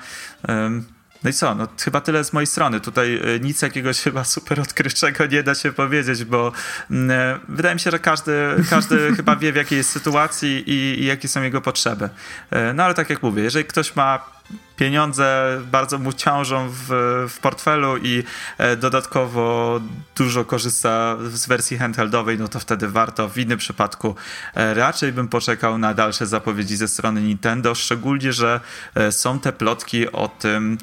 No 1.24 1.30
i 1.30 1.32
co? 1.32 1.54
No, 1.54 1.68
chyba 1.84 2.00
tyle 2.00 2.24
z 2.24 2.32
mojej 2.32 2.46
strony. 2.46 2.80
Tutaj 2.80 3.20
e, 3.36 3.40
nic 3.40 3.62
jakiegoś 3.62 4.00
chyba 4.00 4.24
super 4.24 4.60
odkrywczego 4.60 5.26
nie 5.26 5.42
da 5.42 5.54
się 5.54 5.72
powiedzieć, 5.72 6.24
bo 6.24 6.52
mm, 6.90 7.10
e, 7.10 7.40
wydaje 7.48 7.74
mi 7.74 7.80
się, 7.80 7.90
że 7.90 7.98
każdy, 7.98 8.32
każdy 8.70 9.10
chyba 9.16 9.36
wie 9.36 9.52
w 9.52 9.56
jakiej 9.56 9.78
jest 9.78 9.90
sytuacji 9.90 10.70
i, 10.70 11.00
i 11.02 11.04
jakie 11.04 11.28
są 11.28 11.42
jego 11.42 11.60
potrzeby. 11.60 12.08
E, 12.50 12.72
no 12.72 12.84
ale 12.84 12.94
tak 12.94 13.10
jak 13.10 13.22
mówię, 13.22 13.42
jeżeli 13.42 13.64
ktoś 13.64 13.96
ma 13.96 14.37
pieniądze 14.78 15.58
bardzo 15.72 15.98
mu 15.98 16.12
ciążą 16.12 16.68
w, 16.68 16.88
w 17.28 17.38
portfelu 17.40 17.96
i 17.96 18.24
e, 18.58 18.76
dodatkowo 18.76 19.80
dużo 20.16 20.44
korzysta 20.44 21.16
z 21.32 21.46
wersji 21.46 21.78
handheldowej, 21.78 22.38
no 22.38 22.48
to 22.48 22.60
wtedy 22.60 22.88
warto. 22.88 23.28
W 23.28 23.38
innym 23.38 23.58
przypadku 23.58 24.14
e, 24.54 24.74
raczej 24.74 25.12
bym 25.12 25.28
poczekał 25.28 25.78
na 25.78 25.94
dalsze 25.94 26.26
zapowiedzi 26.26 26.76
ze 26.76 26.88
strony 26.88 27.22
Nintendo, 27.22 27.74
szczególnie, 27.74 28.32
że 28.32 28.60
e, 28.94 29.12
są 29.12 29.40
te 29.40 29.52
plotki 29.52 30.12
o 30.12 30.28
tym, 30.28 30.78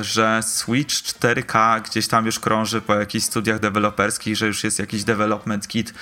że 0.00 0.40
Switch 0.42 0.94
4K 0.94 1.82
gdzieś 1.82 2.08
tam 2.08 2.26
już 2.26 2.38
krąży 2.40 2.80
po 2.80 2.94
jakichś 2.94 3.26
studiach 3.26 3.58
deweloperskich, 3.60 4.36
że 4.36 4.46
już 4.46 4.64
jest 4.64 4.78
jakiś 4.78 5.04
development 5.04 5.68
kit, 5.68 5.94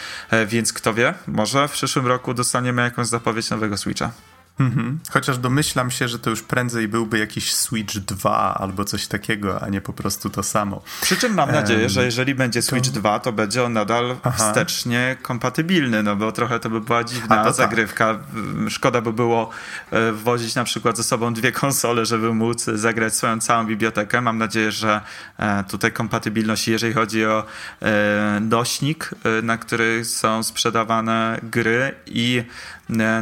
więc 0.46 0.72
kto 0.72 0.94
wie, 0.94 1.14
może 1.26 1.68
w 1.68 1.72
przyszłym 1.72 2.06
roku 2.06 2.34
dostaniemy 2.34 2.82
jakąś 2.82 3.06
zapowiedź 3.06 3.50
nowego 3.50 3.76
Switcha. 3.76 4.35
Mhm. 4.60 4.98
Chociaż 5.10 5.38
domyślam 5.38 5.90
się, 5.90 6.08
że 6.08 6.18
to 6.18 6.30
już 6.30 6.42
prędzej 6.42 6.88
byłby 6.88 7.18
jakiś 7.18 7.54
Switch 7.54 7.94
2 7.94 8.54
albo 8.54 8.84
coś 8.84 9.06
takiego, 9.06 9.62
a 9.62 9.68
nie 9.68 9.80
po 9.80 9.92
prostu 9.92 10.30
to 10.30 10.42
samo. 10.42 10.82
Przy 11.00 11.16
czym 11.16 11.34
mam 11.34 11.52
nadzieję, 11.52 11.88
że 11.88 12.04
jeżeli 12.04 12.34
będzie 12.34 12.62
Switch 12.62 12.90
to... 12.90 13.00
2, 13.00 13.20
to 13.20 13.32
będzie 13.32 13.64
on 13.64 13.72
nadal 13.72 14.16
Aha. 14.22 14.48
wstecznie 14.48 15.16
kompatybilny, 15.22 16.02
no 16.02 16.16
bo 16.16 16.32
trochę 16.32 16.60
to 16.60 16.70
by 16.70 16.80
była 16.80 17.04
dziwna 17.04 17.44
tak. 17.44 17.54
zagrywka. 17.54 18.14
Tak. 18.14 18.22
Szkoda 18.68 19.00
by 19.00 19.12
było 19.12 19.50
e, 19.90 20.12
wozić 20.12 20.54
na 20.54 20.64
przykład 20.64 20.96
ze 20.96 21.02
sobą 21.02 21.34
dwie 21.34 21.52
konsole, 21.52 22.06
żeby 22.06 22.34
móc 22.34 22.64
zagrać 22.64 23.14
swoją 23.14 23.40
całą 23.40 23.66
bibliotekę. 23.66 24.20
Mam 24.20 24.38
nadzieję, 24.38 24.72
że 24.72 25.00
e, 25.38 25.64
tutaj 25.64 25.92
kompatybilność, 25.92 26.68
jeżeli 26.68 26.94
chodzi 26.94 27.26
o 27.26 27.44
e, 27.82 28.40
nośnik, 28.40 29.10
na 29.42 29.58
który 29.58 30.04
są 30.04 30.42
sprzedawane 30.42 31.40
gry 31.42 31.94
i 32.06 32.44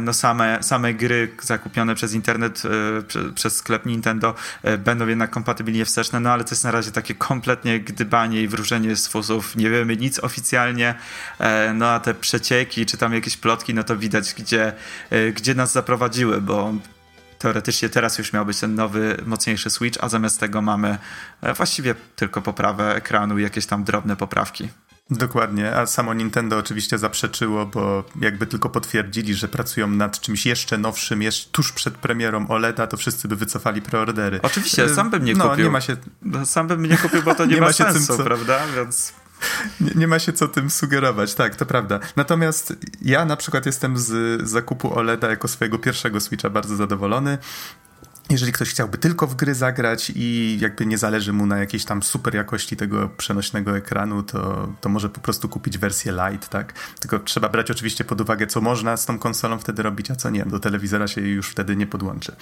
no 0.01 0.13
same, 0.13 0.63
same 0.63 0.93
gry 0.93 1.31
zakupione 1.41 1.95
przez 1.95 2.13
internet, 2.13 2.63
e, 2.65 3.31
przez 3.33 3.55
sklep 3.55 3.85
Nintendo 3.85 4.35
e, 4.63 4.77
będą 4.77 5.07
jednak 5.07 5.29
kompatybilnie 5.29 5.85
wsteczne, 5.85 6.19
no 6.19 6.31
ale 6.31 6.43
to 6.43 6.49
jest 6.49 6.63
na 6.63 6.71
razie 6.71 6.91
takie 6.91 7.15
kompletnie 7.15 7.79
gdybanie 7.79 8.41
i 8.41 8.47
wróżenie 8.47 8.95
z 8.95 9.07
fusów. 9.07 9.55
Nie 9.55 9.69
wiemy 9.69 9.97
nic 9.97 10.19
oficjalnie, 10.19 10.95
e, 11.39 11.73
no 11.73 11.89
a 11.89 11.99
te 11.99 12.13
przecieki, 12.13 12.85
czy 12.85 12.97
tam 12.97 13.13
jakieś 13.13 13.37
plotki, 13.37 13.73
no 13.73 13.83
to 13.83 13.97
widać, 13.97 14.33
gdzie, 14.33 14.73
gdzie 15.35 15.55
nas 15.55 15.71
zaprowadziły, 15.71 16.41
bo 16.41 16.73
teoretycznie 17.39 17.89
teraz 17.89 18.17
już 18.17 18.33
miał 18.33 18.45
być 18.45 18.59
ten 18.59 18.75
nowy, 18.75 19.17
mocniejszy 19.25 19.69
Switch, 19.69 20.03
a 20.03 20.09
zamiast 20.09 20.39
tego 20.39 20.61
mamy 20.61 20.97
właściwie 21.57 21.95
tylko 22.15 22.41
poprawę 22.41 22.95
ekranu 22.95 23.39
i 23.39 23.43
jakieś 23.43 23.65
tam 23.65 23.83
drobne 23.83 24.15
poprawki. 24.15 24.69
Dokładnie, 25.09 25.75
a 25.75 25.85
samo 25.85 26.13
Nintendo 26.13 26.57
oczywiście 26.57 26.97
zaprzeczyło, 26.97 27.65
bo 27.65 28.03
jakby 28.21 28.47
tylko 28.47 28.69
potwierdzili, 28.69 29.33
że 29.35 29.47
pracują 29.47 29.87
nad 29.87 30.19
czymś 30.19 30.45
jeszcze 30.45 30.77
nowszym, 30.77 31.21
jeszcze 31.21 31.49
tuż 31.51 31.71
przed 31.71 31.93
premierą 31.97 32.47
OLEDa, 32.47 32.87
to 32.87 32.97
wszyscy 32.97 33.27
by 33.27 33.35
wycofali 33.35 33.81
preordery. 33.81 34.39
Oczywiście, 34.41 34.89
sam 34.89 35.09
bym 35.09 35.25
nie 35.25 35.33
no, 35.33 35.49
kupił. 35.49 35.65
Nie 35.65 35.71
ma 35.71 35.81
się... 35.81 35.97
Sam 36.45 36.67
bym 36.67 36.85
nie 36.85 36.97
kupił, 36.97 37.23
bo 37.23 37.35
to 37.35 37.45
nie, 37.45 37.53
nie 37.53 37.61
ma, 37.61 37.67
ma 37.67 37.73
sensu, 37.73 38.15
tym, 38.15 38.25
prawda? 38.25 38.59
Więc... 38.75 39.13
Nie, 39.81 39.91
nie, 39.95 40.07
ma 40.07 40.19
się 40.19 40.33
co 40.33 40.47
tym 40.47 40.69
sugerować, 40.69 41.33
tak, 41.33 41.55
to 41.55 41.65
prawda. 41.65 41.99
Natomiast 42.15 42.73
ja 43.01 43.25
na 43.25 43.37
przykład 43.37 43.65
jestem 43.65 43.97
z 43.97 44.41
zakupu 44.47 44.99
OLEDa 44.99 45.29
jako 45.29 45.47
swojego 45.47 45.79
pierwszego 45.79 46.19
Switcha 46.19 46.49
bardzo 46.49 46.75
zadowolony. 46.75 47.37
Jeżeli 48.29 48.51
ktoś 48.51 48.69
chciałby 48.69 48.97
tylko 48.97 49.27
w 49.27 49.35
gry 49.35 49.55
zagrać 49.55 50.11
i 50.15 50.57
jakby 50.61 50.85
nie 50.85 50.97
zależy 50.97 51.33
mu 51.33 51.45
na 51.45 51.57
jakiejś 51.57 51.85
tam 51.85 52.03
super 52.03 52.35
jakości 52.35 52.77
tego 52.77 53.09
przenośnego 53.09 53.77
ekranu, 53.77 54.23
to, 54.23 54.69
to 54.81 54.89
może 54.89 55.09
po 55.09 55.21
prostu 55.21 55.49
kupić 55.49 55.77
wersję 55.77 56.11
light, 56.11 56.49
tak? 56.49 56.73
Tylko 56.99 57.19
trzeba 57.19 57.49
brać 57.49 57.71
oczywiście 57.71 58.03
pod 58.03 58.21
uwagę, 58.21 58.47
co 58.47 58.61
można 58.61 58.97
z 58.97 59.05
tą 59.05 59.19
konsolą 59.19 59.59
wtedy 59.59 59.83
robić, 59.83 60.11
a 60.11 60.15
co 60.15 60.29
nie. 60.29 60.45
Do 60.45 60.59
telewizora 60.59 61.07
się 61.07 61.21
już 61.21 61.49
wtedy 61.49 61.75
nie 61.75 61.87
podłączy. 61.87 62.35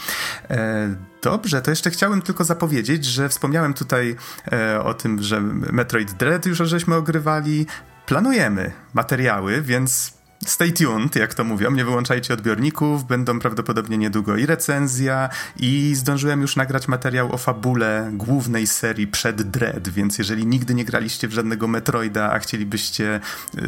E, 0.50 0.96
dobrze, 1.22 1.62
to 1.62 1.72
jeszcze 1.72 1.90
chciałem 1.90 2.22
tylko 2.22 2.44
zapowiedzieć, 2.44 3.06
że 3.06 3.30
wspomniałem 3.30 3.74
tutaj 3.74 4.16
e, 4.52 4.84
o 4.84 4.94
tym, 4.94 5.24
że 5.24 5.42
Metroid 5.42 6.12
Dread 6.12 6.46
już 6.46 6.58
żeśmy 6.58 6.96
ogrywali. 6.96 7.66
Planujemy 8.06 8.72
materiały, 8.94 9.62
więc 9.62 10.13
Stay 10.50 10.72
tuned, 10.72 11.16
jak 11.16 11.34
to 11.34 11.44
mówią, 11.44 11.72
nie 11.72 11.86
wyłączajcie 11.86 12.34
odbiorników, 12.34 13.08
będą 13.08 13.40
prawdopodobnie 13.40 13.98
niedługo 13.98 14.38
i 14.38 14.46
recenzja 14.46 15.30
i 15.58 15.96
zdążyłem 15.96 16.42
już 16.42 16.56
nagrać 16.56 16.88
materiał 16.88 17.34
o 17.34 17.38
fabule 17.38 18.10
głównej 18.14 18.68
serii 18.68 19.08
przed 19.08 19.42
Dread, 19.42 19.90
więc 19.90 20.18
jeżeli 20.18 20.46
nigdy 20.46 20.74
nie 20.74 20.86
graliście 20.86 21.28
w 21.28 21.34
żadnego 21.34 21.68
Metroida, 21.68 22.32
a 22.32 22.40
chcielibyście 22.40 23.20
y, 23.58 23.62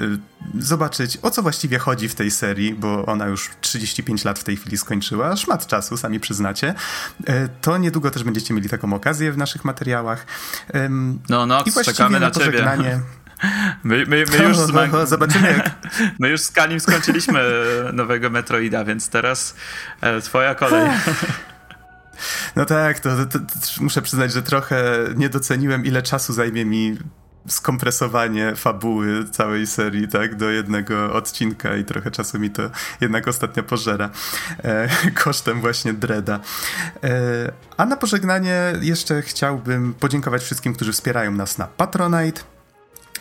zobaczyć 0.60 1.18
o 1.22 1.32
co 1.32 1.42
właściwie 1.42 1.78
chodzi 1.78 2.10
w 2.10 2.16
tej 2.16 2.32
serii, 2.32 2.74
bo 2.74 3.06
ona 3.06 3.26
już 3.28 3.50
35 3.62 4.26
lat 4.26 4.40
w 4.40 4.44
tej 4.44 4.58
chwili 4.58 4.78
skończyła, 4.78 5.36
szmat 5.36 5.68
czasu, 5.68 5.98
sami 5.98 6.20
przyznacie, 6.20 6.74
y, 7.30 7.50
to 7.62 7.78
niedługo 7.78 8.12
też 8.12 8.24
będziecie 8.24 8.54
mieli 8.54 8.70
taką 8.70 8.94
okazję 8.94 9.32
w 9.32 9.38
naszych 9.38 9.66
materiałach. 9.66 10.26
no, 11.30 11.46
no, 11.46 11.64
czekamy 11.86 12.20
na, 12.20 12.26
na 12.26 12.32
pożegnanie. 12.32 12.84
Ciebie. 12.84 13.25
My, 13.84 14.06
my, 14.06 14.24
my, 14.32 14.44
już 14.48 14.58
z 14.58 14.72
Zobaczymy 15.10 15.48
jak... 15.48 15.72
My 16.20 16.30
już 16.30 16.42
z 16.42 16.52
Kalim 16.52 16.80
skończyliśmy 16.80 17.42
nowego 17.94 18.30
Metroida, 18.30 18.86
więc 18.86 19.10
teraz 19.10 19.56
e, 20.02 20.22
twoja 20.22 20.56
kolej. 20.56 20.90
No 22.56 22.66
tak, 22.66 23.00
to, 23.00 23.10
to, 23.26 23.40
to, 23.40 23.46
muszę 23.80 24.02
przyznać, 24.02 24.34
że 24.34 24.42
trochę 24.42 24.84
nie 25.16 25.30
doceniłem, 25.30 25.86
ile 25.86 26.02
czasu 26.02 26.34
zajmie 26.34 26.66
mi 26.66 26.98
skompresowanie 27.48 28.56
fabuły 28.56 29.26
całej 29.32 29.68
serii, 29.68 30.08
tak, 30.08 30.36
do 30.36 30.50
jednego 30.50 31.14
odcinka 31.14 31.76
i 31.76 31.86
trochę 31.86 32.12
czasu 32.12 32.40
mi 32.40 32.50
to 32.50 32.70
jednak 33.02 33.28
ostatnio 33.28 33.64
pożera 33.64 34.10
e, 34.64 34.90
kosztem 35.24 35.62
właśnie 35.62 35.94
Dreda. 35.94 36.40
E, 37.04 37.52
a 37.78 37.86
na 37.86 37.98
pożegnanie 37.98 38.74
jeszcze 38.82 39.22
chciałbym 39.22 39.94
podziękować 39.94 40.44
wszystkim, 40.44 40.74
którzy 40.74 40.92
wspierają 40.92 41.32
nas 41.32 41.58
na 41.58 41.68
Patronite. 41.68 42.55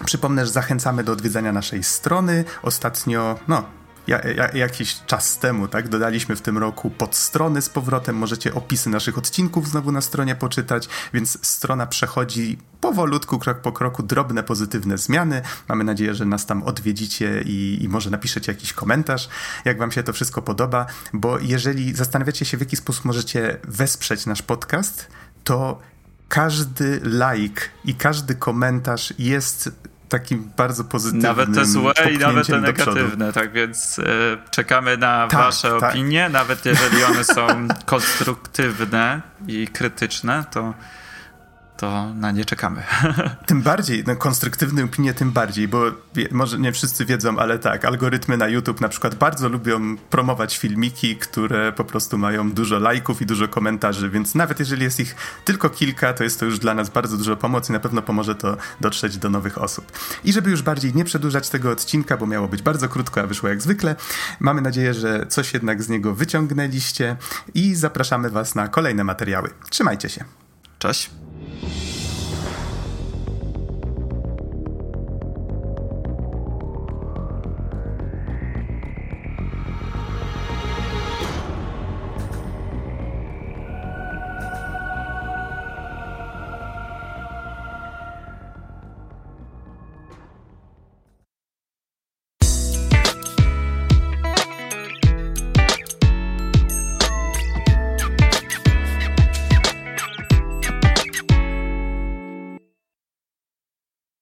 Przypomnę, 0.05 0.47
że 0.47 0.53
zachęcamy 0.53 1.05
do 1.05 1.13
odwiedzania 1.13 1.53
naszej 1.53 1.85
strony. 1.85 2.45
Ostatnio, 2.63 3.39
no, 3.49 3.65
ja, 4.07 4.21
ja, 4.37 4.49
jakiś 4.49 4.97
czas 5.07 5.39
temu, 5.39 5.69
tak, 5.69 5.89
dodaliśmy 5.89 6.37
w 6.37 6.43
tym 6.43 6.59
roku 6.59 6.91
podstrony 6.91 7.63
z 7.63 7.69
powrotem. 7.69 8.17
Możecie 8.17 8.55
opisy 8.55 8.91
naszych 8.91 9.19
odcinków 9.19 9.69
znowu 9.69 9.93
na 9.93 10.01
stronie 10.01 10.35
poczytać, 10.35 10.89
więc 11.15 11.47
strona 11.47 11.87
przechodzi 11.87 12.59
powolutku, 12.81 13.39
krok 13.39 13.61
po 13.61 13.73
kroku, 13.73 14.03
drobne 14.03 14.43
pozytywne 14.43 14.99
zmiany. 14.99 15.43
Mamy 15.69 15.85
nadzieję, 15.85 16.15
że 16.15 16.25
nas 16.25 16.47
tam 16.47 16.63
odwiedzicie 16.63 17.43
i, 17.47 17.79
i 17.83 17.89
może 17.89 18.11
napiszecie 18.11 18.53
jakiś 18.53 18.73
komentarz, 18.73 19.29
jak 19.65 19.79
wam 19.79 19.93
się 19.93 20.03
to 20.03 20.13
wszystko 20.13 20.43
podoba, 20.43 20.87
bo 21.13 21.39
jeżeli 21.39 21.95
zastanawiacie 21.95 22.45
się, 22.45 22.57
w 22.57 22.61
jaki 22.61 22.77
sposób 22.77 23.05
możecie 23.05 23.59
wesprzeć 23.65 24.27
nasz 24.27 24.43
podcast, 24.43 25.09
to 25.45 25.81
każdy 26.29 27.01
like 27.05 27.63
i 27.85 27.95
każdy 27.95 28.35
komentarz 28.35 29.15
jest 29.19 29.71
takim 30.09 30.51
bardzo 30.57 30.85
pozytywnym 30.85 31.23
Nawet 31.23 31.55
te 31.55 31.65
złe 31.65 31.93
i 32.15 32.19
nawet 32.19 32.47
te 32.47 32.61
negatywne, 32.61 33.33
tak 33.33 33.53
więc 33.53 33.99
y, 33.99 34.03
czekamy 34.51 34.97
na 34.97 35.29
tak, 35.29 35.41
wasze 35.41 35.77
tak. 35.81 35.91
opinie, 35.91 36.29
nawet 36.29 36.65
jeżeli 36.65 37.05
one 37.05 37.25
są 37.25 37.47
konstruktywne 37.87 39.23
i 39.47 39.69
krytyczne, 39.69 40.45
to 40.51 40.75
to 41.77 42.15
na 42.15 42.31
nie 42.31 42.45
czekamy. 42.45 42.83
Tym 43.47 43.63
bardziej, 43.63 44.05
no, 44.07 44.17
konstruktywne 44.17 44.85
opinie 44.85 45.15
tym 45.15 45.31
bardziej, 45.31 45.69
bo 45.69 45.83
może 46.31 46.59
nie 46.59 46.73
wszyscy 46.73 47.05
wiedzą, 47.05 47.39
ale 47.39 47.59
tak, 47.59 47.85
algorytmy 47.85 48.37
na 48.37 48.49
YouTube 48.49 48.81
na 48.81 48.89
przykład 48.89 49.15
bardzo 49.15 49.49
lubią 49.49 49.97
promować 49.97 50.59
filmiki, 50.59 51.17
które 51.17 51.73
po 51.73 51.85
prostu 51.85 52.19
mają 52.19 52.53
dużo 52.53 52.79
lajków 52.79 53.23
i 53.23 53.27
dużo 53.27 53.49
komentarzy, 53.49 54.11
więc 54.11 54.35
nawet 54.35 54.61
jeżeli 54.61 54.83
jest 54.83 55.01
ich 55.01 55.17
tylko 55.45 55.71
kilka, 55.71 56.13
to 56.13 56.25
jest 56.25 56.41
to 56.41 56.47
już 56.47 56.59
dla 56.59 56.75
nas 56.75 56.91
bardzo 56.91 57.17
dużo 57.17 57.37
pomocy 57.37 57.73
i 57.73 57.75
na 57.75 57.81
pewno 57.81 58.03
pomoże 58.03 58.35
to 58.35 58.57
dotrzeć 58.81 59.19
do 59.19 59.31
nowych 59.31 59.59
osób. 59.59 59.93
I 60.25 60.33
żeby 60.33 60.51
już 60.51 60.63
bardziej 60.63 60.95
nie 60.95 61.05
przedłużać 61.05 61.49
tego 61.49 61.71
odcinka, 61.71 62.17
bo 62.17 62.27
miało 62.27 62.49
być 62.49 62.63
bardzo 62.63 62.89
krótko, 62.89 63.21
a 63.21 63.27
wyszło 63.27 63.49
jak 63.49 63.63
zwykle, 63.63 63.97
mamy 64.41 64.61
nadzieję, 64.61 64.95
że 64.95 65.27
coś 65.27 65.55
jednak 65.55 65.83
z 65.83 65.89
niego 65.89 66.15
wyciągnęliście 66.15 67.17
i 67.55 67.75
zapraszamy 67.75 68.31
Was 68.31 68.55
na 68.55 68.69
kolejne 68.69 69.05
materiały. 69.05 69.51
Trzymajcie 69.71 70.09
się. 70.09 70.25
Cześć. 70.79 71.24